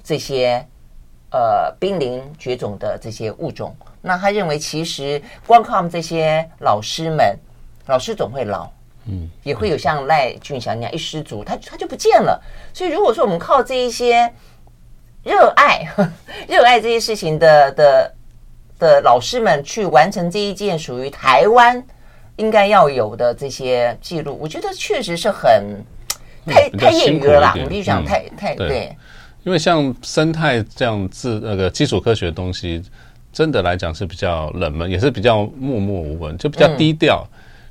[0.04, 0.62] 这些
[1.32, 3.74] 呃濒临绝种的这些物种。
[4.02, 7.40] 那他认为，其实光靠我们这些老师们，
[7.86, 8.70] 老师总会老，
[9.06, 12.44] 嗯，也会有像赖俊祥那样一失足，他他就不见了。
[12.74, 14.30] 所以如果说我们靠这一些。
[15.24, 15.88] 热爱
[16.50, 18.12] 热爱这些事情的的
[18.80, 21.86] 的老师们去完成这一件属于台湾
[22.42, 25.64] 应该要有的这些记录，我觉得确实是很
[26.46, 27.56] 太太业余了啦。
[27.64, 28.94] 我必须讲太太对，
[29.44, 32.84] 因为像生态这样子那个基础科学的东西，
[33.32, 37.24] 真的来讲是比较冷门，也是比较默默无闻，就比较低调。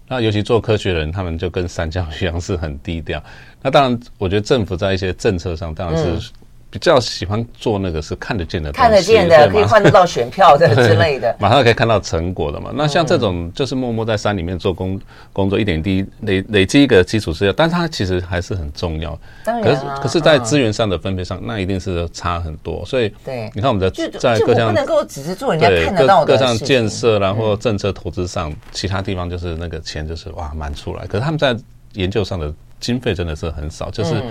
[0.06, 3.22] 那尤其做科学的人，他们就跟三教一样是很低调。
[3.60, 6.30] 那当然，我觉得政府在一些政策上当然是。
[6.70, 12.70] 比较喜欢做那个是看得见的，看得见的可以换得到选票的 之类的，马上可以看到成果的嘛。
[12.74, 15.00] 那像这种就是默默在山里面做工
[15.32, 19.18] 工作，一点一滴累累积一个基础资料，但它其实还是很重要。
[19.44, 22.84] 当然，可是可是在资源上的分配上，那一定是差很多。
[22.86, 31.04] 所以对，你看我们在在各项不能够只是做人家看得到的各项建设，然后政策投资上，其他地方就是那个钱就是哇满出来。
[31.06, 31.56] 可是他们在
[31.94, 32.54] 研究上的。
[32.80, 34.22] 经费真的是很少，就是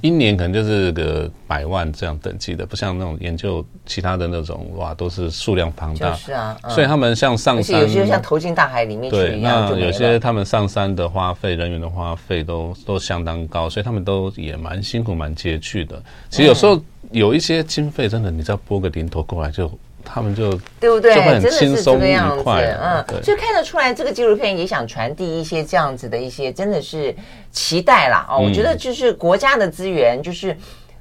[0.00, 6.14] 一年可能就是个百万这样等级的，不像那种研究其他的那种哇，都是数量庞大。
[6.14, 9.78] 是啊，所以他们像上山，有些像投进大海里面去一样。
[9.78, 16.02] 有些他们上山的花费、人员的花费都都相当高，所以他们都也蛮辛苦、蛮拮据的。
[16.30, 16.82] 其实有时候
[17.12, 19.70] 有一些经费，真的你只要拨个零头过来就。
[20.12, 21.14] 他们就对不对？
[21.14, 27.14] 就会很轻松真的是这个样子，快嗯，所以看得出来，这个纪录片也想传递一些这样子的一些，真的是
[27.50, 28.26] 期待啦。
[28.28, 28.38] 哦。
[28.38, 30.56] 我觉得就是国家的资源，就是。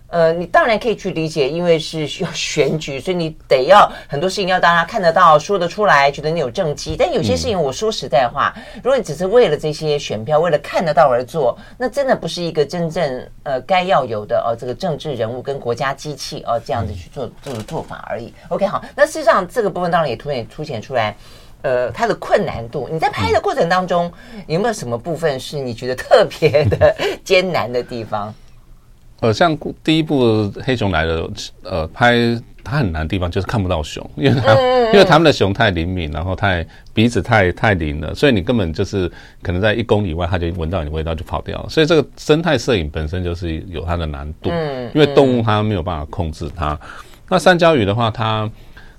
[0.09, 6.95] 呃，你当然可以去理解，因为是需要选举，所以你得要很多事情要大家看得到、说得出来，觉得你有政绩。
[6.97, 18.33] 但有些事情，我说实在话，如果你只是为了这些选票、为了看得到而做，那真的不是一个真正呃该要有的呃这个政治人物跟国家机器呃这样子去做这种做法而已。
[18.47, 21.15] OK，好，那事实上这个部分当然也突显凸显出来，
[21.61, 22.89] 呃，它的困难度。
[22.91, 24.11] 你在拍的过程当中，
[24.47, 28.33] 有没有什么部分是你觉得特别的 艰难的地方？
[29.21, 30.23] 呃，像第一部
[30.63, 31.27] 《黑熊来了》，
[31.63, 32.15] 呃，拍
[32.63, 34.53] 它很难的地方就是看不到熊，因为它
[34.93, 41.67] 因为他们的熊太灵敏，然后太鼻子太太灵了，所以你根本就是可能在一公里外，它就闻到你味道就跑掉了。
[41.69, 44.49] 所以这个生态摄影本身就是有它的难度，
[44.93, 46.79] 因为动物它没有办法控制它。
[47.27, 48.49] 那三焦鱼的话，它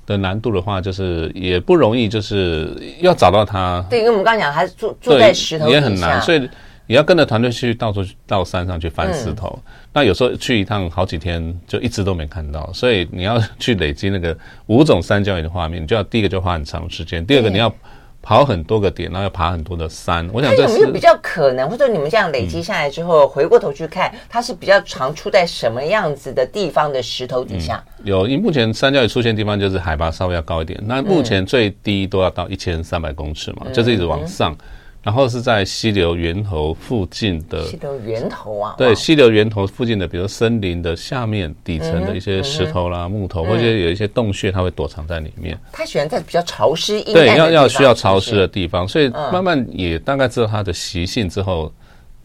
[0.06, 3.82] 的难度的话，就是也不容易，就是要找到它。
[3.88, 6.46] 对，因为我们刚刚讲，它是住住在石头底下，也很难，所以。
[6.90, 17.72] 你要跟着团队去到处到山上去翻石头，嗯、那有时候去一趟好几天就一直都没看到，所以你要去累积那个五种三角鱼的画面，你就要第一个就花很长时间，第二个你要
[18.20, 20.28] 跑很多个点，然后要爬很多的山。
[20.32, 27.80] 我想这是有没有比较可能，或者你们这样累积下来之后，嗯、回过头去看，它是比较常出在什么样子的地方的石头底下？
[27.98, 34.52] 嗯、有，因为目前三角鱼出现的地方就是海拔稍微要高一点，那目前最低都要到一千三百公尺嘛，嗯、就是一直往上。
[35.02, 45.58] 然后是在溪流源头附近的溪流源头啊，对，溪流源头附近的，比如森林的下面底层的一些石头啦、木头，或者有一些洞穴，它会躲藏在里面。
[45.72, 51.72] 它喜欢在比较潮湿、阴对，要要需要潮湿的地方，所以慢慢也大概知道它的习性之后，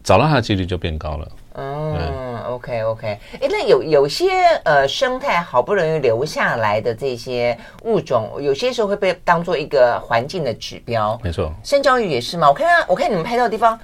[0.04, 1.28] 找到它的几率就变高了。
[1.54, 3.06] 嗯，OK OK，
[3.40, 4.30] 哎，那有有些
[4.64, 11.18] 呃生态好不容易留下来的这些物种，有些时候会被当做一个环境的指标。
[11.22, 12.48] 没错，三焦鱼也是嘛？
[12.48, 13.78] 我看它，我看你们拍到的地方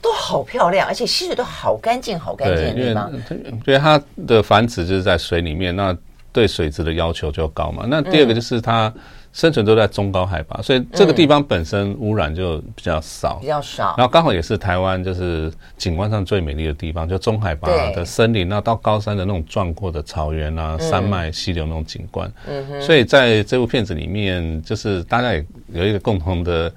[0.00, 3.12] 都好漂亮，而且溪水都好干净，好干净的地方。
[3.28, 5.96] 对，因为它的繁殖就是在水里面，那
[6.32, 7.84] 对水质的要求就高嘛。
[7.88, 8.86] 那第二个就是它。
[8.88, 13.94] 嗯生存都在中高海拔，所以这个地方本身污染就比较少，比较少。
[13.96, 22.30] 然后刚好也是台湾就是景观上最美丽的地方，就中海拔的森林，那到高山的那种壮阔的草原啊、山脉、溪流那种景观。
[22.48, 22.82] 嗯哼。
[22.82, 26.72] 所以在这部片子里面，就是大家也有一个共同的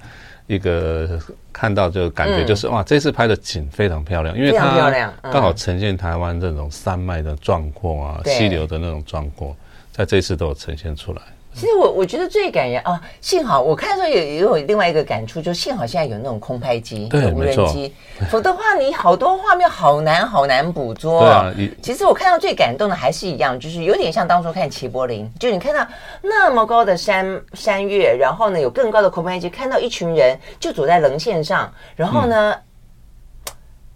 [0.46, 1.18] 一个
[1.52, 9.56] 看到就感觉，就是哇，这次拍的景非常漂亮，因为它刚好呈现台湾这种山脉的壮阔啊、溪流的那种壮阔，
[9.90, 11.22] 在这次都有呈现出来。
[11.54, 17.94] 其实我我觉得最感人啊，幸好我看的时候也也有另外一个感触，就幸好现在有那种空拍机、对无人机，
[18.30, 21.20] 否则的话你好多画面好难好难捕捉。
[21.20, 25.86] 对啊，其实我看到最感动的还是一样，就是有点像当初看齐柏林，就你看到
[26.22, 32.54] 那么高的山山岳，然后呢有更高的空拍机，看到一群人就走在棱线上，然后呢、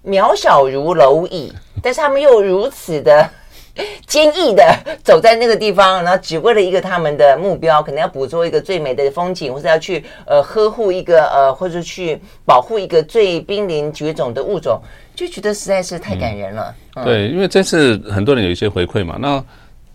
[0.04, 1.52] 嗯、渺小如蝼蚁，
[1.82, 3.28] 但是他们又如此的。
[4.06, 4.64] 坚毅的
[5.02, 14.80] 走在那个地方，然后只为了一个他们的目标，可能要捕捉一个最美的风景，或是要去呃呵护一个呃，或者去保护一个最濒临绝种的物种，
[15.14, 16.74] 就觉得实在是太感人了。
[17.04, 19.42] 对，因为这次很多人有一些回馈嘛，那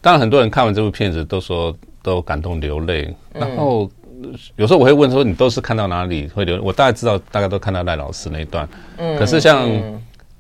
[0.02, 3.90] 当然很多人看完这部片子都说都感动流泪，然后
[4.58, 6.62] 有时候我会问说，你都是看到哪里会流泪？
[6.64, 9.68] 我大概知道，大概都看到赖老师那一段，嗯，可是像。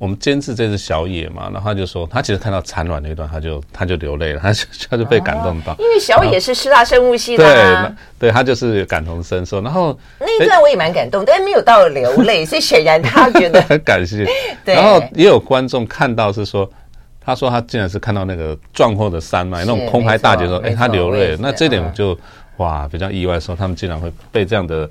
[0.01, 5.75] 嗯我们监制这只小野嘛，然后他就说，他其实看到产卵那一段，他就他就流泪了，他就 他就被感动到。
[5.77, 9.61] 因为小野是师大生物系的，啊，对，对他就是感同身受。
[9.61, 14.25] 然后那一段我也蛮感动，但是没有到流泪， 所以显然他觉得很感谢。
[14.65, 16.67] 然后也有观众看到是说，
[17.23, 22.17] 他说他竟然是看到那个壮阔的山脉，那种空拍大姐说，哎，他流泪，那这点就
[22.57, 24.89] 哇比较意外，说他们竟然会被这样的。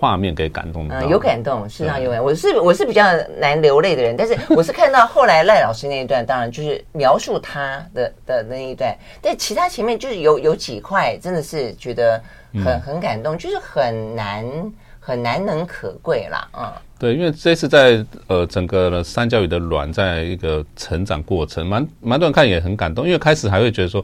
[0.00, 2.24] 画面给感动的、嗯，有感动，是啊，有感。
[2.24, 3.04] 我是我是比较
[3.38, 12.18] 难流泪的人，但是我是看到后来赖老师那一段，当然就是描述他的的那一段，但其他前面就是有有几块真的是觉得
[12.64, 16.72] 很很感动，就是很难很难能可贵啦，嗯。
[17.00, 24.02] 对，因为这次在呃整个三角鱼的卵在一个成长过程，蛮蛮多人看也很感动，因为开始还会觉得说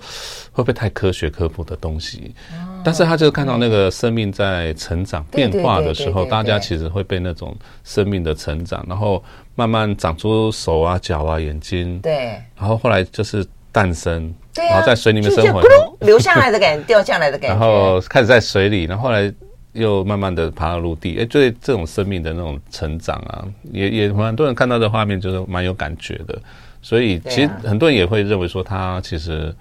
[0.50, 9.22] 会不会太科学科普的东西，哦、但是他就看到那个生命在成长变化的时候，大家其实会被那种生命的成长，然后
[9.54, 15.60] 慢慢长出手啊、脚啊、眼睛，对，然后后来就是诞生，对、啊，然后在水里面生活，
[16.00, 19.30] 流下来的感觉，掉下来的感觉，然后开始在水里，然后后来。
[19.76, 26.36] 又慢慢的爬到陆地，哎，对这种生命的那种成长啊，也也蛮多人看到的画面，就是蛮有感觉的。
[26.82, 29.54] 所以其实很多人也会认为说，他其实。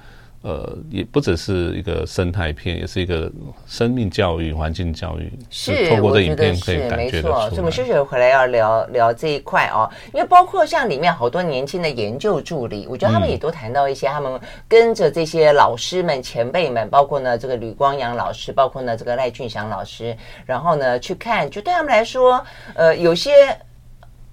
[0.45, 3.31] 呃，也不只是一个生态片，也是一个
[3.65, 5.33] 生命教育、环境教育。
[5.49, 7.33] 是，透过这影片可以感觉得出来。
[7.33, 20.15] 没错，所以我们休息回来要聊聊这一块哦，因为包括像里面好多年轻的研究助理，我觉得他们也都谈到一些他们跟着这些老师们、前辈们，包括呢这个吕光阳老师，包括呢这个赖俊祥老师，
[20.45, 22.39] 然后呢去看，就对他们来说，
[22.75, 23.31] 呃，有些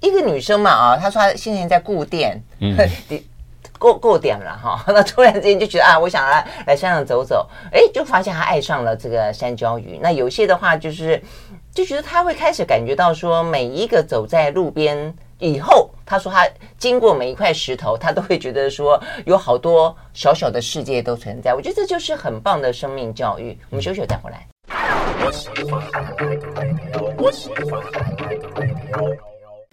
[0.01, 2.77] 一个女生嘛啊，她说她现在在顾店，嗯。
[3.83, 9.99] 过过点了哈， 那突然之间就觉得啊，我想来来山上走走，哎，就发现他爱上了这个山椒鱼。
[10.01, 11.21] 那有些的话就是，
[11.75, 16.47] 就觉得他会开始感觉到说，每一个走在路边以后，他说他
[16.79, 21.53] 经过每一块石头，他都会觉得说有好多小小的世界都存在。
[21.53, 23.59] 我觉得这就是很棒的生命教育。
[23.69, 24.47] 我们休息再回来。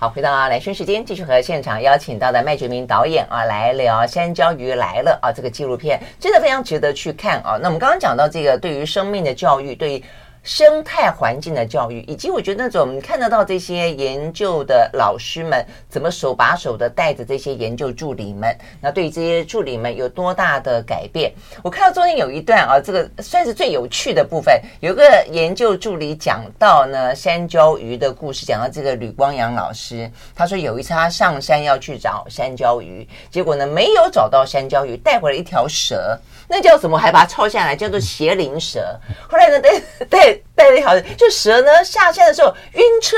[0.02, 7.60] 好，回到啊，来生时间，继续和现场邀请到的麦觉明导演啊来聊《山椒鱼来了》啊，这个纪录片真的非常值得去看啊。
[7.62, 10.04] 那我们刚刚讲到这个对于生命的教育，对于。
[10.44, 21.32] 生态环境的教育，以及我觉得那种看得到这些研究的老师们怎么手把手的带着这些研究助理们，那对于这些助理们有多大的改变？
[21.62, 36.18] 我看到中间有一段啊，这个算是最有趣的部分，有个研究助理讲到呢山椒鱼的故事，讲到这个吕光阳老师，他说有一次他上山要去找山椒鱼，结果呢没有找到山椒鱼，带回了一条蛇。
[36.52, 36.98] 那叫什么？
[36.98, 39.00] 还把它抄下来，叫做邪灵蛇。
[39.30, 39.70] 后来呢，带
[40.10, 43.18] 带 带了一条，就蛇呢下山的时候晕车，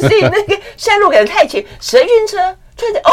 [0.00, 2.36] 所以那个山路可能太急，蛇晕车，
[2.76, 3.10] 突然间哦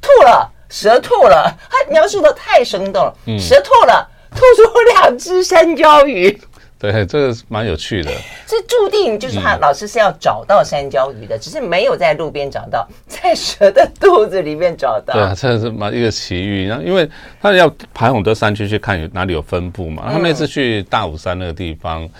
[0.00, 6.40] 吐了，蛇吐了，他描述的太生动了，蛇吐了，吐出两只山椒鱼。
[6.78, 8.10] 对，这个蛮有趣的。
[8.46, 15.12] 这注定就是他老师是要找到山椒鱼的，嗯、只是没有在路边找到，在蛇的肚子里面找到。
[15.12, 16.66] 对啊，这是蛮一个奇遇。
[16.66, 17.06] 然后，因为
[17.42, 20.08] 他要爬很多山区去看有哪里有分布嘛。
[20.10, 22.02] 他那次去大武山那个地方。
[22.04, 22.10] 嗯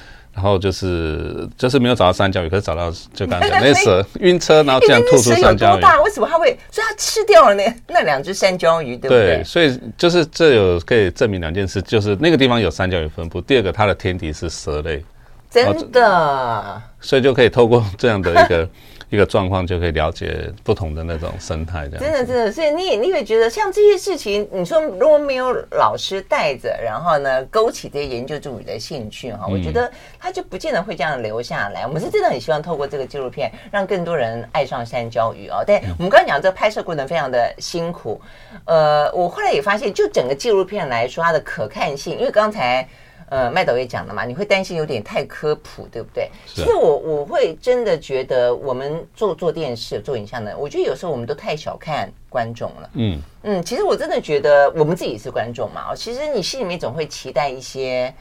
[0.41, 5.83] 然后就是就是没有找到三角鱼，可是找到就刚才讲那蛇晕车，然后这样吐出三角鱼。
[5.83, 6.59] 大，为什么它会？
[6.71, 9.37] 所以它吃掉了那那两只三角鱼，对不对？
[9.37, 13.39] 对，所以就是这有可以证明两件事，就是那个地方有三角鱼分布。
[13.39, 15.05] 第二个，它的天敌是蛇类，
[15.51, 16.83] 真的。
[17.03, 18.67] 所以就可以透过这样的一个。
[19.11, 31.85] 一个状况就可以了解不同的那种生态，这样真的真的，所以你也你会觉得像这些事情，你说如果没有老师带着，然后呢勾起这些研究助理的兴趣哈，我觉得他就不见得会这样留下来。
[31.87, 35.65] 我们是真的很希望透过这个纪录片，让更多人爱上山椒鱼哦。
[35.67, 38.21] 但我们刚刚讲这个拍摄过程非常的辛苦，
[38.65, 42.89] 呃，我后来也发现，就整个纪录片来说，它的可看性，因为刚才。
[43.31, 46.29] 呃，麦导也讲了嘛，你会担心有点太科普，对不对？
[46.47, 52.91] 其实我我会真的觉得，我们做做电视、做影像的，我觉得有时候我们都太小看观众了。
[52.95, 58.13] 嗯嗯，其实我真的觉得，我们自己是观众嘛，其实你心里面总会期待一些。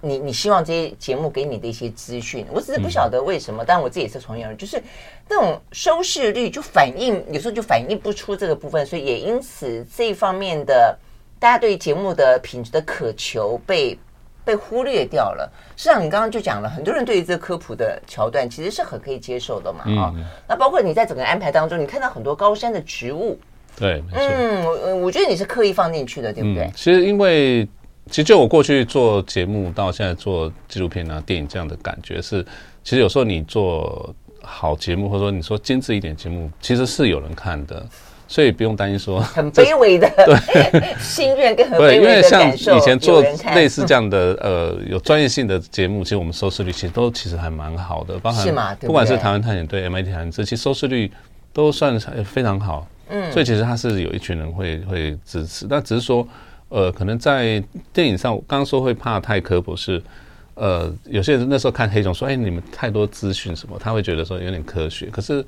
[0.00, 4.80] 你你希望这些节目给你的一些资讯，我只是不晓得为什么，但我自己也是从业人，就是
[5.28, 10.96] 那种收视率就反映，有时候就反映不出这个部分，所以也因此这一方面的
[11.40, 13.98] 大家对节目的品质的渴求被
[14.48, 15.52] 被忽略掉了。
[15.76, 23.38] 实际上，你刚刚就讲了，很多人对于这个科普的桥段其实是很可以接受的嘛，啊、嗯，那包括你在整个安排当中，你看到很多高山的植物，
[23.76, 26.64] 对，嗯，我我觉得你是刻意放进去的，对不对？
[26.64, 27.68] 嗯、其实因为。
[28.10, 32.42] 其实就我过去做节目到现在做纪录片啊、电影这样的感觉是，
[32.82, 37.86] 其实有时候你做好节目，或者说你说精致一点节目，其实是有人看的，
[38.28, 40.08] 所以不用担心说很卑微的
[40.70, 41.94] 对 心愿跟很卑微的。
[41.94, 43.20] 对，因为像以前做
[43.54, 51.10] 类似这样的呃有专业性的节目，其实我们收视率其实都其实还蛮好的，包含不管是台湾探险队、MIT 谈资，其实收视率
[51.52, 52.86] 都算非常好。
[53.08, 56.28] 嗯，所以其实它是有一群人会会支持，但只是说。
[56.70, 57.64] 呃，可能在
[57.94, 60.02] 电影上，我刚刚说会怕太科普是，
[60.52, 65.06] 呃，有些人那时候看黑熊说，哎，你们太多资讯什么，他会觉得说有点科学。
[65.06, 65.42] 可是，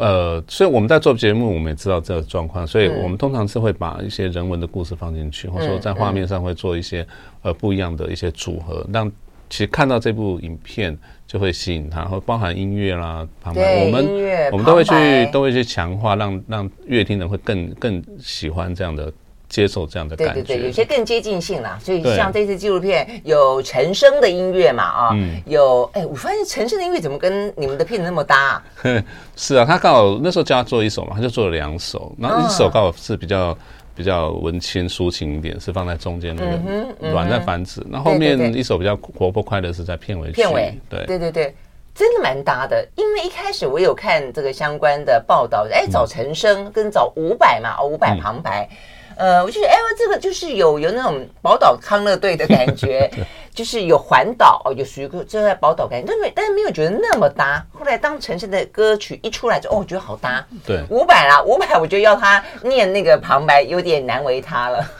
[0.00, 7.06] 呃，所以我们在做节目，我们也知道这个状况，所以我们通常是会把一些人文的故事放进去，或者说在画面上会做一些
[7.42, 9.12] 呃不一样的一些组合，让
[9.50, 10.96] 其实看到这部影片
[11.26, 14.92] 就会吸引他，或包含音乐啦，旁白，我们我们都会去
[15.32, 19.12] 都会去强化，让让乐听人会更更喜欢这样的。
[19.50, 21.76] 接受这样的感觉，对对对，有些更接近性啦。
[21.82, 28.62] 所以像这次纪录片有陈升的音乐嘛，啊、有哎，我发现陈升的音乐怎么跟你们的片子那么搭啊？
[29.34, 33.58] 是啊，他刚好那时候叫他做一首嘛，他就做了两首，然后一首刚好是比较
[33.96, 40.30] 比较文青抒情一点，是放在中间那个软在繁殖，那、嗯嗯、后，后面一首比较活泼快乐是在片尾。
[40.30, 41.54] 片尾，对对对对，
[41.92, 42.86] 真的蛮搭的。
[42.94, 48.68] 因为一开始我有看这个相关的报道，哎，找陈升跟找伍佰嘛，哦，伍佰旁白。
[48.70, 48.76] 嗯
[49.20, 53.22] 呃，我就觉得，哎，这个就是有有那种宝岛康乐队的感觉，对
[53.54, 57.62] 就是有环岛，有属于个这个宝岛感觉，但没但是没有觉得那么搭。
[57.70, 60.42] 后来当陈升的歌曲一出来，就哦，我觉得好搭。
[60.64, 64.90] 对，五百啦，五百，我觉得要他念那个旁白有点难为他了。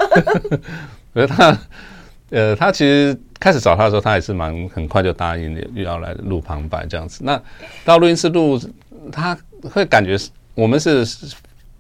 [1.15, 1.59] 可是他，
[2.29, 7.23] 呃，他其实开始找他的时候，他也是蛮很快就答应又要来录旁白这样子。
[7.25, 7.41] 那
[7.87, 8.61] 到录音室录，
[9.11, 9.35] 他
[9.73, 10.15] 会感觉
[10.55, 11.07] 我们是。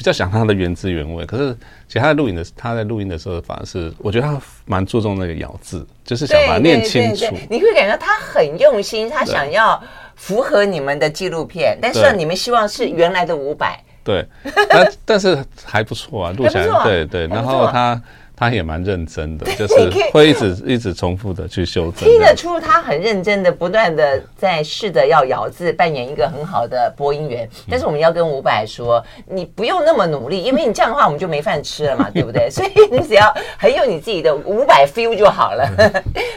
[0.00, 1.52] 比较想他的原汁原味，可是
[1.86, 7.26] 其实他在录影的，他在录音的时候，反而是我觉得他蛮注重那个咬字，就是想把它念清楚。
[7.50, 9.78] 你会感觉他很用心，他想要
[10.16, 13.78] 符合你们的纪录片，但是你们希望是原来的五百。
[14.02, 14.26] 对，
[14.70, 18.00] 但但是还不错啊，录起来，啊、对对，然后他。
[18.40, 22.08] 他也蛮认真的，就是会一直一直重复的去修正。
[22.08, 27.46] 听得出他很认真的，不断的在试着要咬字，扮演一个很好的播音员。
[27.68, 32.48] 但是我们要跟伍佰说，你不用那么努力，因为你这样的话我们就没饭吃了嘛， 对不对？
[32.48, 35.68] 所以你只要很有你自己的伍佰 feel 就好了，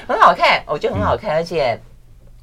[0.05, 1.79] 很好看，我觉得很好看，而且。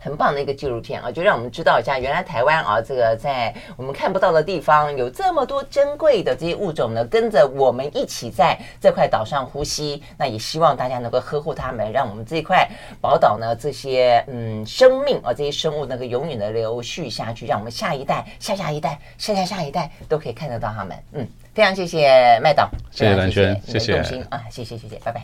[0.00, 10.02] 很棒的一个纪录片啊，就让我们知道一下，原来台湾啊，这个在我们看不到的地方，有这么多珍贵的这些物种呢，跟着我们一起在这块岛上呼吸。
[10.16, 12.68] 那也希望大家能够呵护它们，让我们这块
[13.00, 20.96] 宝岛呢，这些嗯生命啊，这些生物能够永远的流续下去，让我们下一代、下下一代、下下下一代都可以看得到它们。
[21.12, 23.96] 嗯，非常谢谢麦导，谢谢蓝轩，谢谢，
[24.30, 25.18] 啊，谢谢谢谢，拜拜。